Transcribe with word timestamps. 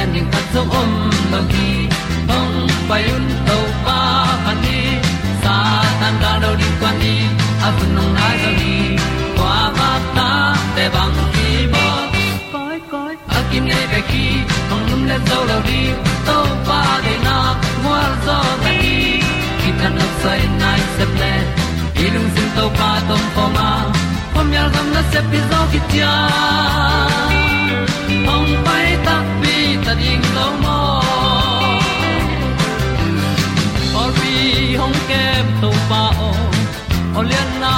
pi 0.00 0.06
ding 0.12 0.30
zo 0.52 0.62
om 0.80 0.90
lo 1.32 1.40
gi 1.52 1.68
hong 2.28 2.56
pai 2.88 3.02
un 3.16 3.24
to 3.48 3.58
pa 3.84 3.98
pa 4.44 4.52
ni 4.62 4.78
sa 5.42 5.56
tan 6.00 6.14
da 6.22 6.32
do 6.42 6.50
di 6.60 6.68
kwan 6.80 6.94
ni 7.02 7.14
a 7.66 7.68
bu 7.76 7.84
nong 7.96 8.12
nai 8.18 8.36
zo 8.42 8.50
ni 8.60 8.74
kwa 9.36 9.56
ba 9.78 9.90
ta 10.16 10.28
te 10.76 10.84
bang 10.94 11.18
ki 11.34 11.48
bo 11.72 11.86
koi 12.52 12.78
koi 12.92 13.14
a 13.36 13.38
kim 13.50 13.64
nei 13.70 13.84
be 13.92 14.00
ki 14.10 14.24
hong 14.70 14.84
lum 14.90 15.02
le 15.10 15.16
zo 15.28 15.38
lo 15.50 15.58
di 15.68 15.80
to 16.26 16.38
pa 16.68 16.80
de 17.04 17.14
na 17.26 17.36
mo 17.84 17.96
zo 18.26 18.38
ta 18.62 18.70
ni 18.82 18.96
ki 19.60 19.70
tan 19.80 19.92
no 19.98 20.06
sai 20.22 20.40
nai 20.62 20.80
se 20.96 21.04
ple 21.14 21.32
ilung 22.04 22.30
sin 22.34 22.48
to 22.56 22.64
pa 22.78 22.90
tom 23.08 23.24
pa 23.36 23.44
ma. 23.56 23.68
Pom 24.34 24.48
yal 24.56 24.68
gam 24.74 24.86
na 24.94 25.02
se 25.12 25.20
pi 25.30 25.38
zo 25.50 25.60
ki 25.72 25.80
tia 25.90 26.12
hong 28.28 28.52
pai 28.66 28.86
hong 34.80 34.98
kem 35.08 35.46
to 35.62 35.70
pa 35.88 36.02
o 36.28 36.30
olian 37.18 37.50
na 37.62 37.74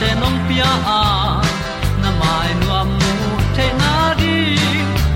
te 0.00 0.08
nong 0.20 0.38
pia. 0.48 0.70
A 0.98 1.00
na 2.02 2.10
mai 2.20 2.50
nu 2.60 2.68
amu 2.80 3.12
te 3.56 3.66
na 3.80 3.92
di 4.20 4.36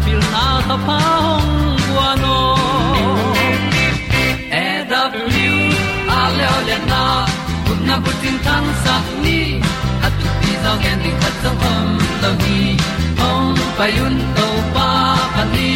pil 0.04 0.20
na 0.34 0.44
ta 0.68 0.76
pa 0.86 0.98
hong 1.24 1.52
bua 1.86 2.08
no 2.22 2.38
e 4.62 4.66
da 4.90 5.02
blue 5.12 5.62
a 6.18 6.20
le 6.36 6.46
olian 6.58 6.84
na 6.92 7.02
kun 7.66 7.78
na 7.88 7.94
bu 8.04 8.10
tin 8.20 8.36
tan 8.46 8.64
sa 8.82 8.94
ni. 9.24 9.40
At 10.06 10.12
tu 10.20 10.28
pi 10.40 10.50
zo 10.64 10.72
gen 10.82 10.98
di 11.04 11.10
khat 11.20 11.34
song 11.42 11.60
om 11.72 11.88
lo 12.22 12.30
ni 12.42 12.58
hong 13.20 13.58
pa 13.78 13.86
yun 13.96 14.16
to 14.36 14.48
pa 14.74 14.88
pa 15.34 15.42
ni. 15.54 15.70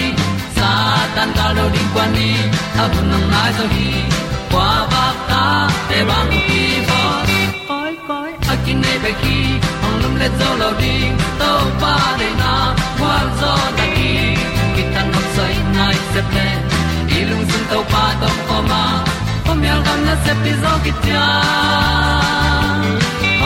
Sa 0.56 0.70
tan 1.14 1.30
da 1.39 1.46
lo 1.56 1.64
ding 1.74 1.90
kwa 1.94 2.05
ni 2.16 2.30
a 2.83 2.84
bu 2.92 3.00
nang 3.10 3.27
na 3.33 3.42
zo 3.56 3.64
ni 3.74 3.89
kwa 4.52 4.68
te 5.88 5.98
bang 6.08 6.32
ki 6.46 6.62
bo 6.88 7.00
koi 7.68 7.92
koi 8.08 8.30
a 8.52 8.54
kin 8.64 8.78
nei 8.84 8.98
pe 9.04 9.12
ki 9.22 9.38
ong 9.86 9.96
lum 10.02 10.14
le 10.22 10.28
zo 10.38 10.48
lo 10.62 10.70
ding 10.82 11.16
to 11.40 11.50
pa 11.82 11.94
de 12.20 12.28
na 12.42 12.52
kwa 12.98 13.16
zo 13.40 13.52
na 13.78 13.86
ki 13.96 14.12
ki 14.74 14.82
tan 14.94 15.06
nok 15.14 15.26
sai 15.36 15.54
nai 15.76 15.96
se 16.12 16.20
ple 16.30 16.48
i 17.16 17.18
lung 17.30 17.44
sun 17.50 17.64
to 17.72 17.80
pa 17.92 18.04
to 18.22 18.30
ko 18.48 18.58
ma. 18.70 18.84
Ko 19.46 19.52
myal 19.62 19.80
gam 19.86 20.00
na 20.06 20.14
se 20.24 20.32
pi 20.42 20.52
zo 20.62 20.72
ki 20.84 20.92
ta 21.04 21.26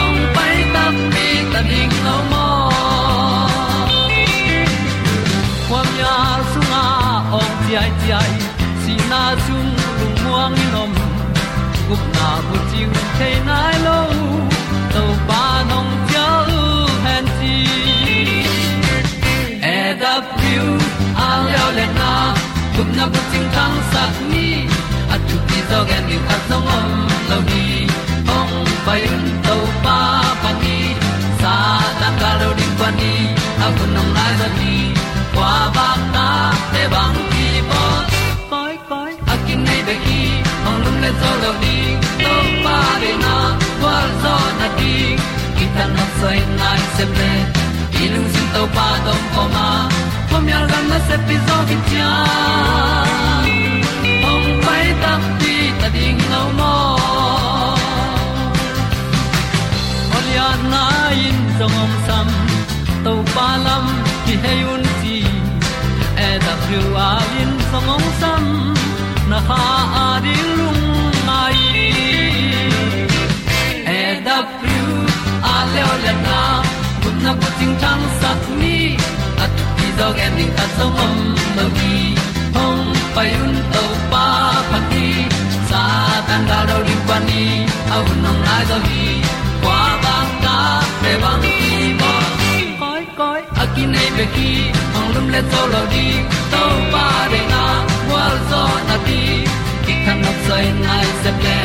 ong 0.03 0.19
pai 0.35 0.55
ta 0.73 0.85
pi 1.13 1.25
ta 1.53 1.61
ding 1.71 1.95
lo 2.05 2.15
mo 2.31 2.47
kwa 5.69 5.81
su 5.89 6.47
sunga 6.53 6.83
ong 7.39 7.53
ti 7.63 7.71
ai 7.81 7.91
ti 8.01 8.09
ai. 8.21 8.33
Si 8.81 8.93
na 9.11 9.21
zum 9.45 9.67
lu 9.99 10.07
muang 10.23 10.53
ni 10.57 10.65
nom 10.73 10.91
gup 11.89 12.03
na 12.15 12.29
bu 12.47 12.57
ting 12.71 12.95
te 13.19 13.29
nai 13.47 13.75
lo 13.85 13.99
to 14.93 15.03
pa 15.27 15.43
nong 15.69 15.91
pia 16.07 16.27
lu 16.49 16.65
han 17.05 17.25
ti 17.37 17.55
e 19.75 19.77
da 20.01 20.13
pru 20.35 20.67
a 21.27 21.29
leo 21.45 21.67
le 21.77 21.85
na. 21.99 22.11
Gup 22.75 22.89
na 22.97 23.05
bu 23.13 23.19
ting 23.31 23.47
tang 23.55 23.77
sat 23.91 24.13
ni. 24.31 24.47
At 25.13 25.21
tu 25.29 25.37
ti 25.47 25.59
zo 25.69 25.79
gen 25.89 26.03
ni 26.09 26.17
at 26.33 26.41
song 26.49 26.69
om 26.77 26.91
lo 27.29 27.37
ni 27.49 27.65
ong 28.37 28.53
pai 28.85 29.01
un 29.15 29.25
to 29.47 29.57
pa 29.85 29.97
pa 30.41 30.51
ni. 30.61 30.77
Sa 31.41 31.55
ta 31.99 32.09
ka 32.21 32.29
lo 32.41 32.49
ding 32.59 32.75
pa 32.79 32.89
ni. 32.99 33.13
A 33.65 33.67
bu 33.75 33.83
nong 33.95 34.11
lai 34.17 34.31
za 34.39 34.47
ni. 34.59 34.75
Qua 35.35 35.51
ba 35.75 35.89
ta 36.15 36.27
te 36.73 36.83
bang 36.93 37.17
le 41.03 41.11
zo 41.21 41.31
lo 41.43 41.51
di 41.61 41.77
to 42.23 42.33
pa 42.63 42.77
de 43.01 43.11
na 43.23 43.35
kwa 43.79 43.95
zo 44.21 44.35
na 44.59 44.67
ti 44.79 44.93
ki 45.57 45.65
ta 45.75 45.85
na 45.95 46.05
sai 46.19 46.39
nai 46.59 46.81
se 46.95 47.05
ple 47.13 47.31
i 48.01 48.05
lu 48.13 48.21
zin 48.33 48.47
to 48.55 48.63
pa 48.75 48.87
tom 49.05 49.21
ko 49.35 49.43
ma 49.55 49.67
ko 50.29 50.35
mi 50.45 50.51
al 50.59 50.65
gan 50.71 50.85
na 50.91 50.99
se 51.07 51.15
pi 51.27 51.35
zo 51.47 51.57
ki 51.69 51.77
cha. 51.91 52.09
Ong 54.31 54.49
pai 54.65 54.85
ta 55.03 55.13
ti 55.39 55.55
ta 55.79 55.87
ding 55.95 56.21
lo 56.33 56.43
mo 56.59 56.73
Olia 60.17 60.49
na 60.71 60.83
in 61.27 61.39
zong 61.57 61.77
om 61.83 61.93
sam 62.07 62.27
to 63.05 63.13
pa 63.35 63.47
lam 63.65 63.85
ki 64.25 64.33
hay 64.43 64.59
un 64.73 64.83
ti 65.01 65.17
e 66.27 66.29
da 66.45 66.53
thru 66.63 66.81
a 67.07 67.11
in 67.41 67.51
zong 67.71 67.89
om 67.95 68.05
sam 68.21 68.43
na 69.29 69.39
ha 69.47 69.63
a 70.03 70.05
mai 71.27 71.57
e 73.97 74.01
da 74.25 74.37
thru 74.59 74.85
a 75.53 75.55
le 75.73 75.81
o 75.91 75.95
na 76.27 76.39
kun 77.01 77.15
na 77.25 77.31
ko 77.41 77.49
ting 77.59 77.75
tang 77.81 78.03
sat 78.19 78.41
ni 78.61 78.77
at 79.43 79.51
ti 79.77 79.87
dog 79.99 80.17
ending 80.25 80.53
ta 80.57 80.65
zong 80.77 80.97
om 81.05 81.17
no 81.57 81.65
gi 81.77 81.97
hong 82.55 82.87
pai 83.15 83.29
un 83.43 83.53
to 83.73 83.83
pa 84.13 84.23
pa 84.69 84.79
ti 84.91 85.05
sa 85.69 85.83
tan 86.29 86.41
da 86.49 86.59
do 86.69 86.77
ri 86.87 86.97
pa 87.11 87.17
ni 87.27 87.43
au 87.97 88.05
nong 88.23 88.41
lai 88.47 88.63
do 88.71 88.77
gi 88.87 89.05
kwa 89.63 89.79
ba 90.05 90.15
ta 90.45 90.57
pe 91.01 91.11
bang 91.25 91.45
ki 91.45 91.77
mo 92.01 92.13
koi 92.81 93.03
koi 93.19 93.41
a 93.61 93.69
ki 93.75 93.85
nei 93.93 94.09
pe 94.17 94.25
ki 94.35 94.49
hong 94.93 95.09
lum 95.13 95.27
le 95.35 95.41
to 95.53 95.61
lo 95.75 95.83
di 95.93 96.07
to 96.55 96.63
pa 96.95 97.05
de 97.35 97.43
na 97.53 97.63
wa 98.11 98.25
zo 98.49 98.61
na 98.87 98.95
ti 99.07 99.21
ki 99.85 99.93
kan 100.05 100.17
nok 100.23 100.37
sai 100.47 100.65
nai 100.83 101.07
se 101.21 101.31
ple 101.39 101.57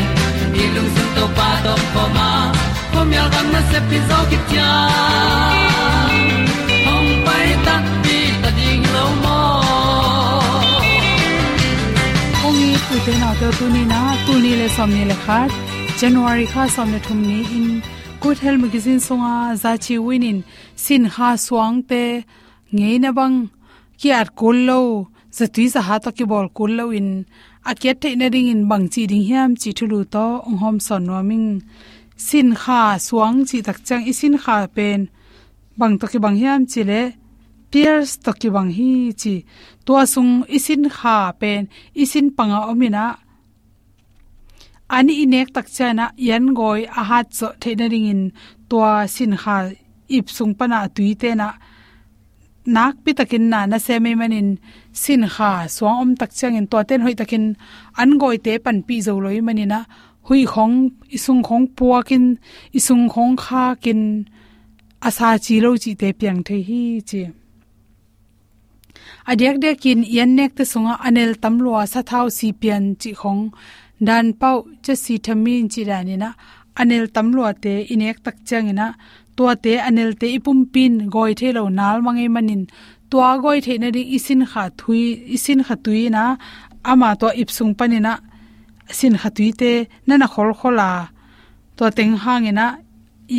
ni 0.54 0.64
lung 0.74 0.90
sun 0.94 1.08
to 1.16 1.24
pa 1.38 1.48
to 1.64 1.74
pa 1.94 2.04
ma. 2.16 2.28
Po 2.92 3.00
mi 3.10 3.16
al 3.22 3.28
gam 3.34 3.46
na 3.54 3.60
se 3.70 3.78
pi 3.88 3.98
zo 4.08 4.18
ki 4.30 4.38
tia 4.48 4.70
hong 6.86 7.10
pai 7.26 7.48
ta 7.66 7.76
ti 8.04 8.18
ta 8.42 8.50
ding 8.58 8.84
lo 8.94 9.04
mo 9.22 9.40
ong 12.46 12.58
ni 12.60 12.70
pu 12.86 12.94
te 13.06 13.12
na 13.22 13.30
to 13.40 13.48
tu 13.58 13.64
ni 13.74 13.82
na 13.92 14.00
tu 14.26 14.32
ni 14.44 14.52
le 14.60 14.68
som 14.76 14.90
ni 14.96 15.02
le 15.10 15.16
khat 15.24 15.50
january 16.00 16.46
kha 16.52 16.62
som 16.76 16.88
le 16.94 16.98
thum 17.06 17.20
ni 17.28 17.40
in. 17.58 17.68
Good 18.22 18.38
health 18.44 18.60
magazine 18.64 19.00
songa 19.06 19.34
zachi 19.62 19.94
winin 20.06 20.38
sin 20.84 21.04
ha 21.14 21.28
swang 21.46 21.76
te 21.90 22.04
ngei 22.76 22.96
na 23.04 23.10
bang 23.18 23.36
ki 24.00 24.08
at 24.20 24.28
kul 24.40 24.58
lo 24.68 24.80
za 25.36 25.46
tui 25.54 25.66
za 25.74 25.80
ha 25.86 25.96
to 26.04 26.10
ki 26.16 26.24
bol 26.30 26.46
kul 26.56 26.72
lo 26.78 26.84
in. 26.98 27.10
Akiat 27.70 27.80
kiat 27.80 27.98
te 28.02 28.08
na 28.18 28.26
ding 28.34 28.48
in 28.54 28.62
bang 28.70 28.86
chi 28.92 29.02
ding 29.10 29.24
hiam 29.28 29.50
chi 29.60 29.70
thulu 29.78 30.00
to 30.14 30.26
ong 30.48 30.58
hom 30.62 30.76
son 30.86 31.02
nua 31.08 31.22
ming 31.30 31.48
sin 32.26 32.48
kha 32.62 32.80
suang 33.06 33.38
chi 33.48 33.58
tak 33.66 33.78
chang 33.86 34.04
i 34.10 34.12
sin 34.20 34.34
kha 34.42 34.56
pen. 34.76 35.00
Bang 35.78 35.94
to 36.00 36.06
ki 36.12 36.18
bang 36.24 36.36
hiam 36.40 36.60
chi 36.72 36.82
le. 36.90 37.02
Pierce 37.70 38.12
to 38.24 38.30
ki 38.40 38.48
bang 38.56 38.70
hi 38.78 38.92
chi. 39.20 39.34
To 39.86 39.92
sung 40.14 40.32
isin 40.56 40.82
kha 40.96 41.16
pen 41.40 41.62
isin 42.02 42.26
panga 42.36 42.60
omina. 42.70 43.06
Ani 44.96 45.14
inek 45.24 45.48
tak 45.54 45.66
chana 45.76 46.06
yan 46.28 46.46
goi 46.58 46.80
a 47.00 47.02
hat 47.10 47.26
cho 47.36 47.48
theina 47.60 47.86
ding 47.92 48.06
in. 48.12 48.22
To 48.70 48.78
sin 49.14 49.32
kha 49.42 49.56
ip 50.16 50.26
sung 50.36 50.52
pana 50.58 50.78
tuite 50.96 51.30
na. 51.40 51.48
Nak 52.74 52.94
pi 53.04 53.10
takin 53.18 53.44
na 53.52 53.58
na 53.70 53.76
se 53.86 53.94
me 54.04 54.10
manin 54.20 54.50
sin 55.02 55.22
kha 55.34 55.50
swang 55.76 55.98
om 56.02 56.10
tak 56.20 56.30
chang 56.38 56.56
in 56.60 56.66
to 56.70 56.78
ten 56.88 57.00
hoi 57.04 57.14
takin 57.20 57.44
an 58.00 58.10
goi 58.20 58.36
te 58.44 58.52
pan 58.64 58.78
pi 58.86 58.96
zo 59.06 59.12
loi 59.24 59.38
manina. 59.46 59.80
Hui 60.26 60.42
khong, 60.52 60.76
isung 61.16 61.42
khong 61.46 61.66
puakin 61.76 62.24
isung 62.78 63.06
khong 63.12 63.34
kha 63.44 63.64
kin, 63.84 64.02
asa 65.08 65.28
chi 65.44 65.54
lo 65.64 65.70
chi 65.82 65.92
te 66.00 66.08
piang 66.18 66.40
the 66.46 66.56
hi 66.68 66.82
chi. 67.08 67.22
Adek 69.30 69.56
dek 69.62 69.76
kin 69.82 70.00
yan 70.16 70.30
nek 70.38 70.52
te 70.56 70.64
sunga 70.72 70.94
anel 71.06 71.32
tamlwa 71.42 71.80
sa 71.92 72.00
thau 72.10 72.26
si 72.38 72.48
pian 72.60 72.84
chi 73.00 73.10
khong. 73.20 73.42
Dan 74.06 74.26
pau 74.40 74.58
che 74.84 74.94
si 75.04 75.14
thamin 75.24 75.64
chi 75.72 75.82
rani 75.90 76.16
na 76.22 76.30
anel 76.80 77.04
tamlwa 77.14 77.48
te 77.64 77.72
inek 77.92 78.16
tak 78.24 78.36
changina 78.48 78.86
to 79.36 79.44
te 79.64 79.72
anel 79.88 80.10
te 80.20 80.26
ipum 80.36 80.58
pin 80.72 80.94
goi 81.14 81.32
the 81.38 81.48
lo 81.56 81.62
nal 81.78 81.98
mangai 82.06 82.28
manin 82.34 82.62
tua 83.14 83.38
goi 83.42 83.60
the 83.66 83.74
na 83.78 83.88
ding 83.94 84.10
isin 84.16 84.42
kha 84.50 84.62
thui, 84.78 85.02
isin 85.36 85.60
kha 85.66 85.74
tui 85.84 86.02
na, 86.14 86.22
ama 86.90 87.08
to 87.20 87.28
ipsung 87.42 87.74
panina 87.78 88.14
sin 88.98 89.14
kha 89.20 89.30
tui 89.36 89.50
te, 89.60 89.72
na 90.06 90.14
na 90.20 90.26
khol 90.32 90.50
khola 90.60 90.90
to 91.76 91.84
teng 91.96 92.14
hangena 92.24 92.66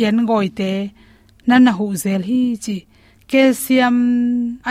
yen 0.00 0.18
goi 0.28 0.48
te, 0.58 0.72
na 1.48 1.54
na 1.64 1.72
hu 1.78 1.86
zel 2.02 2.22
hi 2.30 2.40
chi. 2.64 2.76
Calcium 3.30 3.96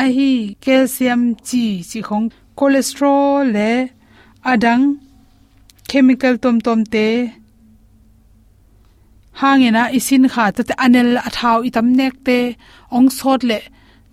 a 0.01 0.03
hi, 0.15 0.31
calcium 0.63 1.21
chi 1.47 1.65
chi 1.89 1.99
khong. 2.07 2.27
Cholesterol 2.57 3.43
le, 3.55 3.71
adang, 4.51 4.83
chemical 5.89 6.35
tom 6.43 6.57
tom 6.65 6.79
te. 6.93 7.07
Hangena 9.41 9.83
isin 9.97 10.25
kha 10.33 10.45
ta 10.55 10.61
anel 10.85 11.11
athau 11.27 11.59
itam 11.67 11.87
nek 11.99 12.15
te, 12.27 12.39
ong 12.95 13.09
sot 13.19 13.41
le 13.51 13.59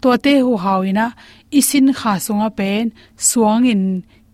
to 0.02 0.10
te 0.24 0.34
hu 0.44 0.52
hawina 0.64 1.06
isin 1.58 1.86
kha 1.98 2.12
sunga 2.26 2.48
pen 2.58 2.84
suang 3.28 3.64
in 3.72 3.82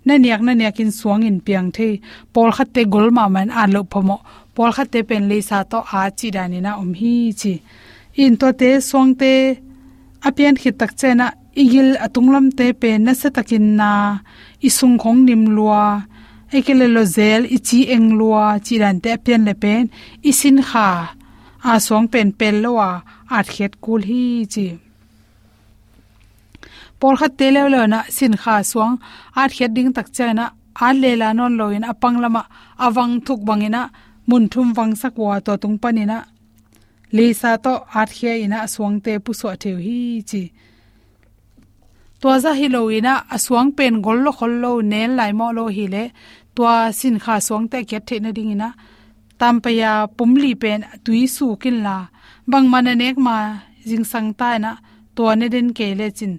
na 0.07 0.15
niak 0.23 0.41
na 0.47 0.53
niak 0.61 0.79
in 0.83 0.91
suang 0.99 1.23
in 1.29 1.39
piang 1.47 1.69
the 1.77 1.89
pol 2.33 2.51
khat 2.57 2.69
te 2.75 2.83
gol 2.93 3.09
ma 3.17 3.25
man 3.35 3.49
an 3.61 3.71
lo 3.77 3.81
phomo 3.93 4.17
pol 4.55 4.71
khat 4.77 4.89
te 4.93 5.01
pen 5.09 5.25
le 5.31 5.39
sa 5.49 5.59
to 5.71 5.79
a 6.01 6.03
chi 6.19 6.29
dani 6.37 6.59
na 6.67 6.73
om 6.83 6.91
hi 7.01 7.15
chi 7.41 7.55
in 8.23 8.35
to 8.41 8.49
te 8.61 8.71
suang 8.89 9.11
te 9.21 9.33
apian 10.27 10.55
khit 10.61 10.75
tak 10.81 10.93
chena 11.01 11.27
igil 11.63 11.89
atunglam 12.05 12.47
te 12.59 12.67
pe 12.81 12.91
na 13.05 13.13
sa 13.21 13.29
takin 13.37 13.67
na 13.81 13.91
isung 14.69 14.97
khong 15.03 15.21
nim 15.29 15.43
lua 15.57 15.85
ekele 16.57 16.87
lo 16.97 17.03
zel 17.17 17.43
ichi 17.57 17.81
eng 17.95 18.09
lua 18.19 18.45
chi 18.67 18.75
dan 18.83 18.97
te 19.03 19.09
apian 19.17 19.43
le 19.49 19.55
pen 19.63 19.85
isin 20.31 20.59
kha 20.71 20.89
a 21.71 21.73
song 21.87 22.07
pen 22.13 22.29
pel 22.39 22.57
lowa 22.65 22.91
at 23.37 23.47
khet 23.55 23.73
kul 23.85 24.03
hi 24.11 24.23
chi 24.53 24.67
por 27.01 27.15
kha 27.21 27.29
te 27.39 27.47
le 27.55 27.63
le 27.75 27.81
na 27.93 28.01
sin 28.17 28.35
kha 28.43 28.55
suang 28.71 28.95
a 29.41 29.43
khet 29.55 29.71
ding 29.77 29.91
tak 29.97 30.09
chana 30.17 30.47
a 30.87 30.89
le 31.03 31.11
la 31.21 31.29
non 31.39 31.53
loin 31.61 31.85
apang 31.93 32.19
lama 32.23 32.43
awang 32.85 33.15
thuk 33.27 33.41
bangina 33.49 33.83
mun 34.29 34.45
thum 34.53 34.69
wang 34.77 34.93
sakwa 35.01 35.35
to 35.47 35.53
tung 35.63 35.79
panina. 35.83 36.19
Le 37.17 37.27
sa 37.41 37.51
to 37.65 37.73
a 38.01 38.03
khe 38.17 38.33
ina 38.45 38.59
suang 38.75 38.97
te 39.05 39.13
pu 39.25 39.31
so 39.41 39.49
theu 39.63 39.77
hi 39.87 39.99
chi. 40.31 40.43
To 42.21 42.29
za 42.43 42.53
hi 42.59 42.67
lo 42.75 42.81
ina 42.99 43.15
aswang 43.35 43.71
pen 43.77 43.95
gol 44.05 44.19
lo 44.25 44.31
khol 44.39 44.55
lo 44.63 44.73
nen 44.93 45.11
lai 45.19 45.33
mo 45.39 45.47
lo 45.59 45.65
hi 45.77 45.85
le 45.95 46.05
to 46.57 46.63
sin 46.99 47.17
kha 47.25 47.35
suang 47.47 47.67
te 47.73 47.79
ke 47.91 47.99
the 48.09 48.17
na 48.25 48.31
ding 48.37 48.53
ina. 48.55 48.69
Tampaya 49.41 49.93
pumli 50.17 50.53
pen 50.63 50.81
tui 51.05 51.23
su 51.37 51.47
kin 51.63 51.79
la. 51.87 51.97
Bang 52.51 52.67
mananek 52.73 53.17
ma 53.27 53.37
jing 53.89 54.07
sang 54.13 54.31
ta 54.41 54.49
na 54.65 54.71
to 55.19 55.25
ne 55.41 55.47
den 55.55 55.69
ke 55.79 55.87
le 56.01 56.07
chin. 56.19 56.33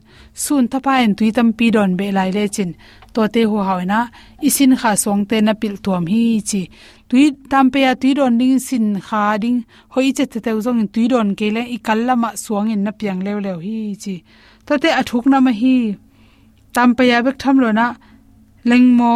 Sun 0.43 0.63
thapa 0.71 0.93
en 1.03 1.13
tui 1.17 1.29
tam 1.37 1.49
pi 1.57 1.67
don 1.75 1.91
be 1.99 2.07
lai 2.17 2.29
le 2.37 2.43
chin. 2.55 2.71
To 3.13 3.21
te 3.33 3.41
hu 3.49 3.57
haw 3.67 3.79
na 3.91 3.99
isin 4.47 4.73
kha 4.81 4.91
song 5.03 5.21
te 5.29 5.37
na 5.45 5.53
pil 5.61 5.75
tuam 5.85 6.03
hi 6.11 6.23
chi 6.49 6.61
tui 7.09 7.23
tam 7.51 7.65
pe 7.73 7.79
ya 7.85 7.91
tui 8.01 8.11
don 8.19 8.33
ding 8.39 8.59
sin 8.67 8.87
kha 9.07 9.23
ding. 9.43 9.59
Hoi 9.93 10.07
che 10.17 10.25
te 10.31 10.39
te 10.45 10.51
zong 10.65 10.83
tui 10.93 11.05
don 11.13 11.29
ke 11.39 11.47
le 11.55 11.63
i 11.75 11.77
kal 11.87 11.99
lama 12.07 12.29
suang 12.43 12.69
in 12.73 12.81
na 12.85 12.91
piang 12.99 13.21
lew 13.25 13.37
lew 13.45 13.57
hi 13.65 13.77
chi 14.03 14.15
to 14.65 14.73
te 14.83 14.89
athuk 14.99 15.25
na 15.31 15.37
ma 15.45 15.51
hi. 15.61 15.75
Tam 16.75 16.89
pe 16.97 17.03
ya 17.11 17.17
bek 17.25 17.37
tham 17.41 17.57
lo 17.63 17.69
na, 17.79 17.87
leng 18.69 18.87
mo, 18.99 19.15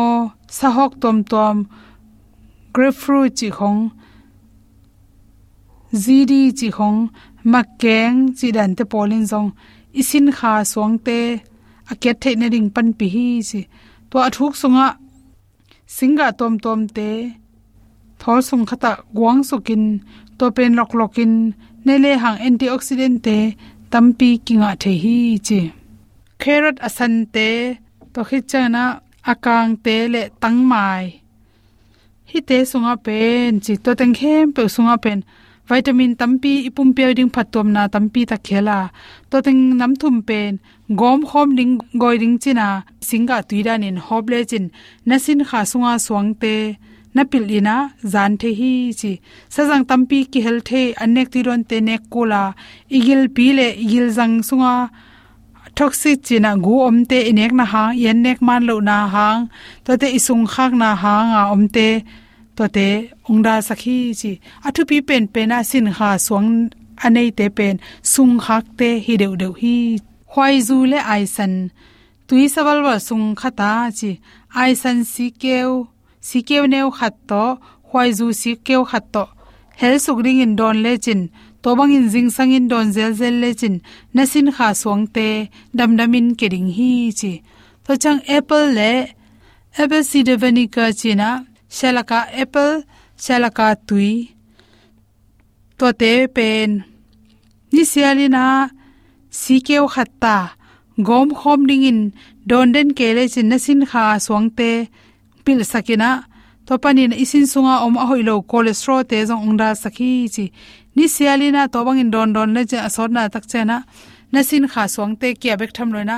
sa 0.58 0.68
hok 0.78 0.94
tom 1.02 1.18
tom 1.32 1.58
grapefruit 2.74 3.32
chi 3.40 3.50
khong 3.58 3.82
zidi 6.04 6.42
chi 6.60 6.68
khong 6.78 7.00
makeng 7.52 8.18
chi 8.38 8.48
dan 8.58 8.72
te 8.78 8.84
polin 8.92 9.26
zong, 9.32 9.50
isin 10.00 10.28
kha 10.38 10.54
suang 10.72 10.96
te, 11.06 11.20
aket 11.92 12.16
the 12.22 12.32
na 12.40 12.48
ring 12.54 12.70
pan 12.76 12.88
pi 12.98 13.06
hi 13.16 13.28
chi 13.50 13.62
to 14.10 14.18
athuk 14.28 14.54
sunga, 14.62 14.88
singa 15.96 16.28
tom 16.40 16.54
tom 16.64 16.82
te, 16.96 17.10
thol 18.20 18.40
sung 18.48 18.66
khata 18.70 18.92
guang 19.18 19.42
sukin 19.50 19.84
to 20.38 20.46
pen 20.56 20.72
lok 20.80 20.92
lokin 21.00 21.34
nele 21.86 22.12
hang 22.24 22.38
antioxidant 22.48 23.18
te 23.26 23.38
tampi 23.92 24.30
kinga 24.46 24.72
the 24.82 24.92
hi 25.04 25.18
chi. 25.48 25.60
Carrot 26.42 26.78
asan 26.88 27.14
te, 27.34 27.50
to 28.14 28.20
khichana 28.30 28.84
akang 29.32 29.72
te 29.86 29.96
le 30.14 30.22
tangmai 30.42 31.06
hi 32.30 32.40
te 32.50 32.58
sunga 32.72 32.94
pen 33.06 33.52
chi, 33.64 33.74
to 33.84 33.92
teng 34.00 34.16
khem 34.20 34.46
pe 34.56 34.62
sunga 34.76 34.96
pen 35.04 35.20
vitamin 35.70 36.16
tampi, 36.20 36.54
ipum 36.70 36.90
pe 36.96 37.14
ding 37.18 37.32
phatom 37.36 37.68
na 37.76 37.88
tampi 37.94 38.22
ta 38.30 38.38
khela. 38.48 38.80
To 39.30 39.42
ting 39.46 39.62
nam 39.80 39.92
thum 40.02 40.16
pen, 40.28 40.60
gom 41.00 41.20
khom 41.30 41.50
ding 41.58 41.74
goi 42.02 42.16
ding 42.22 42.38
china 42.44 42.68
singa 43.08 43.38
tuida 43.48 43.74
in 43.90 43.98
hoble 44.08 44.40
chin, 44.50 44.66
nasin 45.08 45.40
kha 45.50 45.60
sunga 45.72 45.94
swang 46.06 46.32
te, 46.42 46.56
napil 47.16 47.46
ina, 47.58 47.78
zan 48.14 48.32
the 48.42 48.50
hi 48.60 48.74
chi 49.00 49.12
sajang 49.54 49.86
tampi 49.90 50.20
ki 50.32 50.40
hel 50.46 50.60
the 50.68 50.82
anek 51.04 51.28
ti 51.34 51.40
ron 51.48 51.64
te 51.70 51.78
nek 51.88 52.02
kola 52.14 52.44
igil 52.98 53.22
pi 53.36 53.46
le 53.58 53.68
igil 53.84 54.08
jang 54.18 54.36
sunga, 54.50 54.76
toxic 55.78 56.18
china 56.28 56.52
gu 56.66 56.76
omte 56.88 57.18
inek 57.32 57.52
na 57.60 57.66
ha, 57.74 57.86
yen 58.04 58.18
nek 58.26 58.40
man 58.48 58.62
lo 58.70 58.76
na 58.90 58.98
hang 59.14 59.42
to 59.86 59.92
te 60.02 60.08
isung 60.18 60.46
khak 60.54 60.72
na 60.82 60.90
ha 61.02 61.16
nga 61.32 61.42
omte 61.54 61.88
to 62.58 62.64
te 62.76 62.88
ongda 63.30 63.54
sakhi 63.68 63.98
chi 64.20 64.32
athu 64.68 64.82
pi 64.90 64.98
pen 65.08 65.24
pen 65.34 65.50
a 65.58 65.60
sin 65.70 65.88
ha 65.98 66.10
swang 66.28 66.52
anei 67.06 67.30
te 67.38 67.46
pen, 67.58 67.76
sung 68.02 68.40
hak 68.46 68.66
te 68.80 68.90
hi 69.06 69.14
deu 69.22 69.34
deu 69.42 69.54
hi. 69.62 69.76
Hwai 70.32 70.56
zu 70.68 70.78
le 70.92 71.00
ai 71.14 71.24
san, 71.36 71.54
tui 72.28 72.44
sawal 72.54 72.80
wa 72.86 72.96
sung 73.08 73.28
khata 73.42 73.72
chi 73.98 74.12
ai 74.62 74.72
san 74.82 74.98
si 75.12 75.26
keu 75.42 75.72
si 76.28 76.40
keu 76.50 76.64
neu 76.74 76.88
khat 76.98 77.16
to 77.30 77.44
hwai 77.90 78.10
zu 78.18 78.28
si 78.42 78.52
keu 78.68 78.84
khat 78.92 79.06
to. 79.14 79.24
Hel 79.80 79.96
suk 80.06 80.20
ring 80.26 80.42
in 80.46 80.56
don 80.60 80.78
le 80.86 80.94
chin 81.06 81.22
to 81.62 81.70
bang 81.78 81.94
in 81.98 82.06
jing 82.14 82.30
sang 82.36 82.52
in 82.58 82.68
don 82.72 82.88
zel 82.96 83.12
zel 83.20 83.36
le 83.44 83.50
chin 83.60 83.76
na 84.14 84.24
sin 84.32 84.48
kha 84.56 84.68
swang 84.82 85.04
te, 85.16 85.28
dam 85.78 85.92
in 86.20 86.28
ke 86.40 86.48
ding 86.54 86.70
hi 86.78 86.92
chi 87.20 87.34
to 87.86 87.92
chang 88.04 88.22
apple 88.38 88.68
le, 88.78 88.92
apple 89.82 90.04
cider 90.10 90.38
vinegar 90.42 90.90
china 91.00 91.30
selaka 91.78 92.20
apple 92.42 92.74
selaka 93.26 93.68
tui. 93.88 94.14
To 95.80 95.88
te 96.02 96.12
pen 96.36 96.70
ni 97.74 97.84
sialina 97.92 98.44
sikeu 99.42 99.86
khatta 99.94 100.38
gom 101.08 101.30
khom 101.40 101.60
ding 101.70 101.86
in 101.92 102.00
donden 102.50 102.90
kele 102.98 103.24
chin 103.34 103.48
na 103.52 103.58
sin 103.66 103.82
kha 103.92 104.04
swangte 104.26 104.72
pil 105.46 105.60
sakina 105.72 106.10
to 106.68 106.74
panin 106.84 107.14
isin 107.24 107.46
sunga 107.52 107.76
om 107.86 107.96
a 108.04 108.06
hoilo 108.10 108.36
cholesterol 108.52 109.02
te 109.10 109.18
jong 109.30 109.44
ongda 109.48 109.70
sakhi 109.84 110.12
chi. 110.36 110.46
Ni 110.96 111.06
sialina 111.16 111.62
to 111.74 111.80
bangin 111.86 112.10
don 112.14 112.30
don 112.36 112.50
le 112.56 112.62
che 112.72 112.78
asor 112.88 113.10
na 113.16 113.22
tak 113.34 113.46
chena 113.52 113.78
na. 114.34 114.40
Sin 114.50 114.66
kha 114.74 114.84
swangte 114.94 115.28
kya 115.42 115.54
bek 115.60 115.72
tham 115.76 115.90
loina 115.96 116.18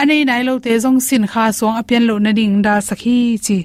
anei 0.00 0.22
nai 0.28 0.42
lo 0.48 0.54
te 0.64 0.72
jong 0.82 1.00
sin 1.08 1.24
kha 1.32 1.44
swang 1.58 1.76
apian 1.80 2.04
lo 2.08 2.14
na 2.24 2.30
ding 2.38 2.56
da 2.66 2.74
sakhi 2.88 3.16
chi 3.46 3.58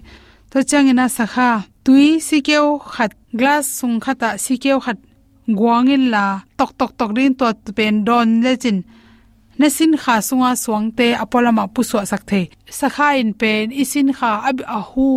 to 0.52 0.60
changena 0.70 1.06
sakha 1.18 1.50
tui 1.86 2.20
sikeo 2.28 2.80
khat, 2.94 3.12
glass 3.40 3.66
sung 3.80 4.00
khata 4.00 4.30
sikeo 4.46 4.78
khat, 4.86 4.98
guangin 5.60 6.10
la 6.14 6.42
tok 6.58 6.72
tok 6.80 6.92
tok 7.00 7.12
rin 7.18 7.34
to 7.40 7.48
pen 7.78 8.04
don 8.04 8.30
lechin. 8.44 8.84
Na 9.60 9.68
sin 9.68 9.94
kha 10.04 10.16
sunga 10.28 10.52
suangte 10.64 11.08
apolama 11.24 11.64
puswa 11.74 12.02
sakthei 12.12 12.46
sakha 12.80 13.08
in 13.22 13.32
pen, 13.40 13.66
isin 13.82 14.10
kha 14.18 14.32
ab 14.50 14.58
ahu 14.78 14.88
hu 14.92 15.08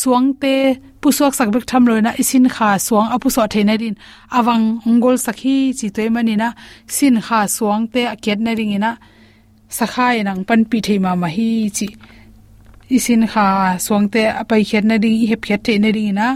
suangte 0.00 0.54
pusuak 1.02 1.34
sakbek 1.38 1.64
tham 1.70 1.84
loina, 1.90 2.10
isin 2.22 2.46
kha 2.54 2.68
suang 2.86 3.08
apuswa 3.14 3.44
theina 3.52 3.74
din. 3.82 3.94
Awang 4.38 4.64
ongol 4.88 5.16
sakhi 5.26 5.56
chi 5.78 5.86
toy 5.96 6.08
manina, 6.14 6.48
sin 6.96 7.16
kha 7.26 7.40
suangte 7.56 8.02
aket 8.14 8.38
na 8.44 8.52
ringina. 8.58 8.90
Sakha 9.76 10.06
inang 10.20 10.42
pan 10.48 10.60
pi 10.70 10.78
theima 10.86 11.12
ma 11.22 11.28
hi 11.36 11.48
chi. 11.76 11.86
Isin 12.90 13.24
kha 13.32 13.46
suangte 13.84 14.22
apai 14.40 14.62
khet 14.68 14.84
na 14.84 14.96
ding 15.02 15.26
hep 15.30 15.40
khet 15.46 15.60
theina 15.66 15.88
ringina 15.96 16.28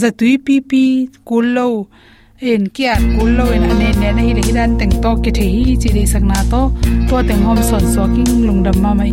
zatui 0.00 0.34
pi 0.44 0.56
pi 0.70 0.82
kullo 1.28 1.66
en 2.50 2.62
kia 2.76 2.94
kullo 3.16 3.44
en 3.56 3.64
ane 3.70 3.88
ne 4.00 4.08
na 4.16 4.22
hi 4.26 4.32
le 4.38 4.42
hidan 4.48 4.70
teng 4.80 4.94
to 5.02 5.10
ke 5.24 5.30
the 5.38 5.46
hi 5.54 5.74
chi 5.82 5.90
le 5.96 6.02
sakna 6.12 6.38
to 6.52 6.62
to 7.08 7.16
teng 7.28 7.42
hom 7.46 7.58
son 7.70 7.84
so 7.94 8.02
king 8.14 8.32
lungdam 8.46 8.76
ma 8.84 8.92
mai 9.00 9.12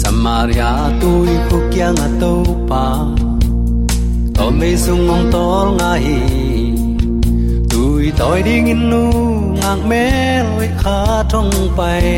samaria 0.00 0.70
tôi 1.00 1.32
ko 1.48 1.58
kya 1.72 1.88
nga 1.98 2.08
to 2.22 2.32
pa 2.70 2.84
to 4.36 4.44
me 4.58 4.70
sung 4.84 5.02
mong 5.08 5.26
tol 5.34 5.68
nga 5.78 5.92
hi 6.04 6.18
tôi 7.70 8.04
toi 8.18 8.38
ding 8.46 8.68
in 8.74 8.82
nu 8.90 9.04
ngang 9.58 9.82
me 9.90 10.04
loi 10.50 10.70
kha 10.82 10.98
thong 11.32 11.54
pai 11.78 12.08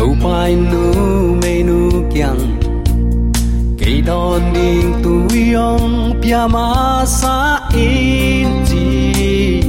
đâu 0.00 0.16
pai 0.22 0.56
nu 0.56 0.92
mê 1.42 1.62
nu 1.62 1.90
kyang 2.14 2.60
cây 3.78 4.02
đòn 4.06 4.40
điên 4.54 4.92
tuổi 5.04 5.52
ông 5.54 6.20
pia 6.22 6.46
ma 6.50 7.04
sa 7.06 7.60
in 7.74 8.48
chi. 8.68 9.62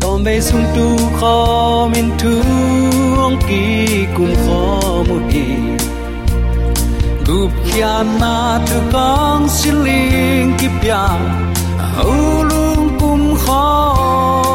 Tom 0.00 0.24
bê 0.24 0.40
sung 0.40 0.64
tu 0.76 0.96
kho 1.20 1.88
min 1.94 2.10
tu 2.22 2.42
ông 3.16 3.38
kỳ 3.48 3.86
cùng 4.16 4.34
kho 4.46 4.80
một 5.08 5.22
hi 5.30 5.44
gup 7.26 7.50
kia 7.74 8.04
na 8.20 8.60
tu 8.66 9.00
Xin 9.48 9.74
linh 9.84 10.52
kịp 10.60 10.70
pya 10.82 11.08
hầu 11.78 12.44
lung 12.44 12.88
cùng 13.00 13.34
kho 13.46 14.45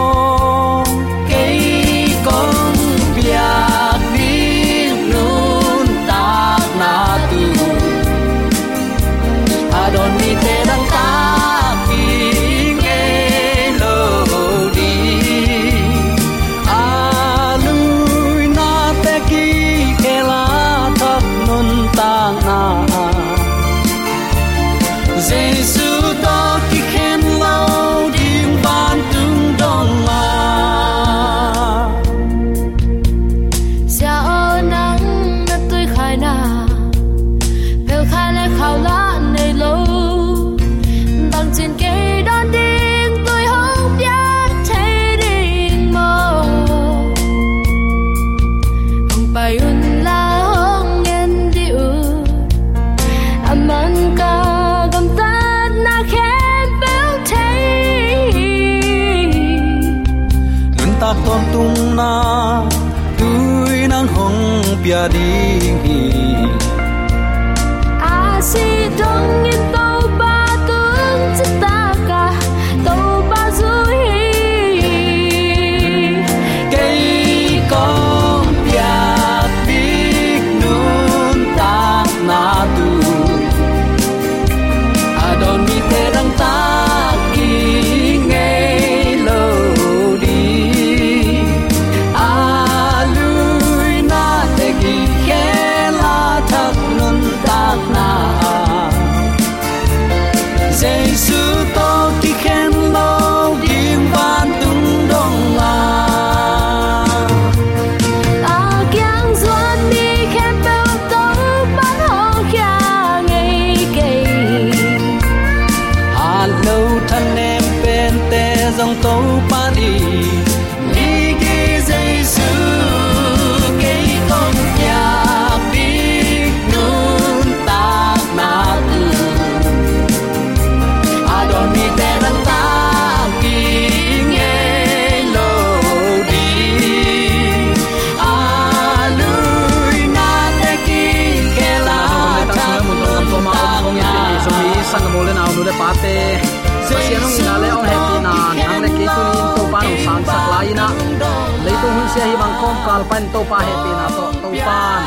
sia 152.12 152.26
hi 152.28 152.36
bang 152.42 152.56
kom 152.62 152.78
kal 152.86 153.02
pan 153.10 153.24
to 153.34 153.42
pa 153.52 153.60
he 153.68 153.74
pina 153.84 154.06
to 154.18 154.26
to 154.42 154.50
pan 154.68 155.02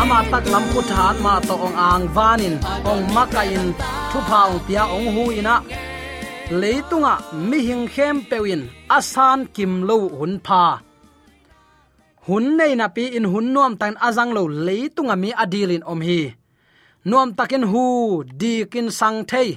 ama 0.00 0.18
tak 0.32 0.44
lam 0.52 0.64
pu 0.72 0.80
that 0.90 1.16
ma 1.24 1.34
to 1.48 1.54
ong 1.66 1.76
ang 1.88 2.04
vanin, 2.16 2.54
ong 2.90 3.02
makain 3.16 3.66
thu 4.10 4.18
phaung 4.28 4.58
pia 4.66 4.82
ong 4.96 5.08
hu 5.14 5.24
ina. 5.40 5.56
Leitunga 6.60 7.14
mi 7.48 7.58
hing 7.68 7.86
khem 7.94 8.16
pewin, 8.30 8.62
asan 8.96 9.38
kim 9.54 9.72
lo 9.88 9.96
hun 10.18 10.34
pha 10.46 10.64
hun 12.26 12.44
nei 12.58 12.72
na 12.80 12.86
pi 12.96 13.04
in 13.16 13.26
hun 13.32 13.46
nuam 13.54 13.72
tan 13.80 13.94
azang 14.08 14.32
lo 14.36 14.42
leitunga 14.66 15.14
mi 15.22 15.30
adilin 15.42 15.84
om 15.92 16.00
hi. 16.08 16.20
Nuam 17.08 17.28
takin 17.38 17.64
hu 17.70 17.84
dikin 18.40 18.88
sang 18.98 19.18
thei 19.30 19.48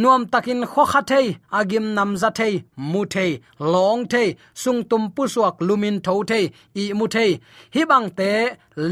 nuam 0.00 0.22
takin 0.32 0.60
kho 0.72 0.84
kha 0.92 1.00
thei, 1.10 1.26
agim 1.58 1.86
nam 1.96 2.10
za 2.16 2.30
thei, 2.38 2.54
mu 2.76 3.04
thei, 3.14 3.30
long 3.72 4.00
thei, 4.12 4.28
sung 4.62 4.82
tum 4.90 5.02
pu 5.14 5.22
suak 5.34 5.56
lumin 5.68 5.96
tho 6.06 6.14
thei, 6.30 6.44
i 6.82 6.92
mu 6.98 7.06
thei. 7.14 7.30
Hi 7.74 7.82
bang 7.90 8.08
te, 8.18 8.30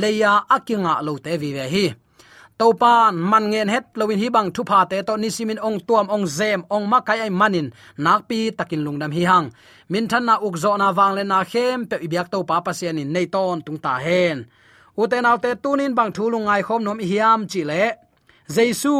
leya 0.00 0.32
akinga 0.56 0.94
lo 1.06 1.12
te 1.24 1.32
vi 1.42 1.50
ve 1.56 1.66
hi. 1.74 1.84
Topan 2.58 3.14
man 3.30 3.44
ngen 3.50 3.68
het, 3.74 3.84
lowin 3.98 4.18
hi 4.22 4.28
bang 4.36 4.50
thu 4.54 4.62
pha 4.70 4.78
te, 4.90 4.98
to 5.06 5.12
nisimin 5.22 5.58
ong 5.66 5.78
tuam 5.86 6.06
ong 6.14 6.26
zem, 6.38 6.60
ong 6.74 6.86
makai 6.92 7.18
ai 7.24 7.30
manin. 7.40 7.68
Nak 8.04 8.20
pi 8.28 8.38
takin 8.58 8.84
lungdam 8.84 9.12
hi 9.16 9.22
hang. 9.30 9.46
Min 9.92 10.06
than 10.10 10.24
na 10.26 10.34
uk 10.46 10.56
zo 10.62 10.76
na 10.76 10.88
wang 10.98 11.14
le 11.16 11.24
na 11.24 11.38
khem, 11.52 11.78
pe 11.90 11.96
ibyak 12.06 12.28
to 12.32 12.38
pa 12.48 12.56
pasian 12.66 13.00
in 13.02 13.12
nei 13.14 13.26
ton 13.34 13.58
tung 13.66 13.80
ta 13.84 13.94
hen. 14.06 14.38
Uten 15.00 15.28
autte 15.30 15.50
tunin 15.62 15.94
bang 15.98 16.12
thulungai 16.16 16.62
khom 16.66 16.82
nom 16.84 16.98
hiam 17.10 17.40
chi 17.50 17.60
le. 17.70 17.84
Jesu 18.54 18.94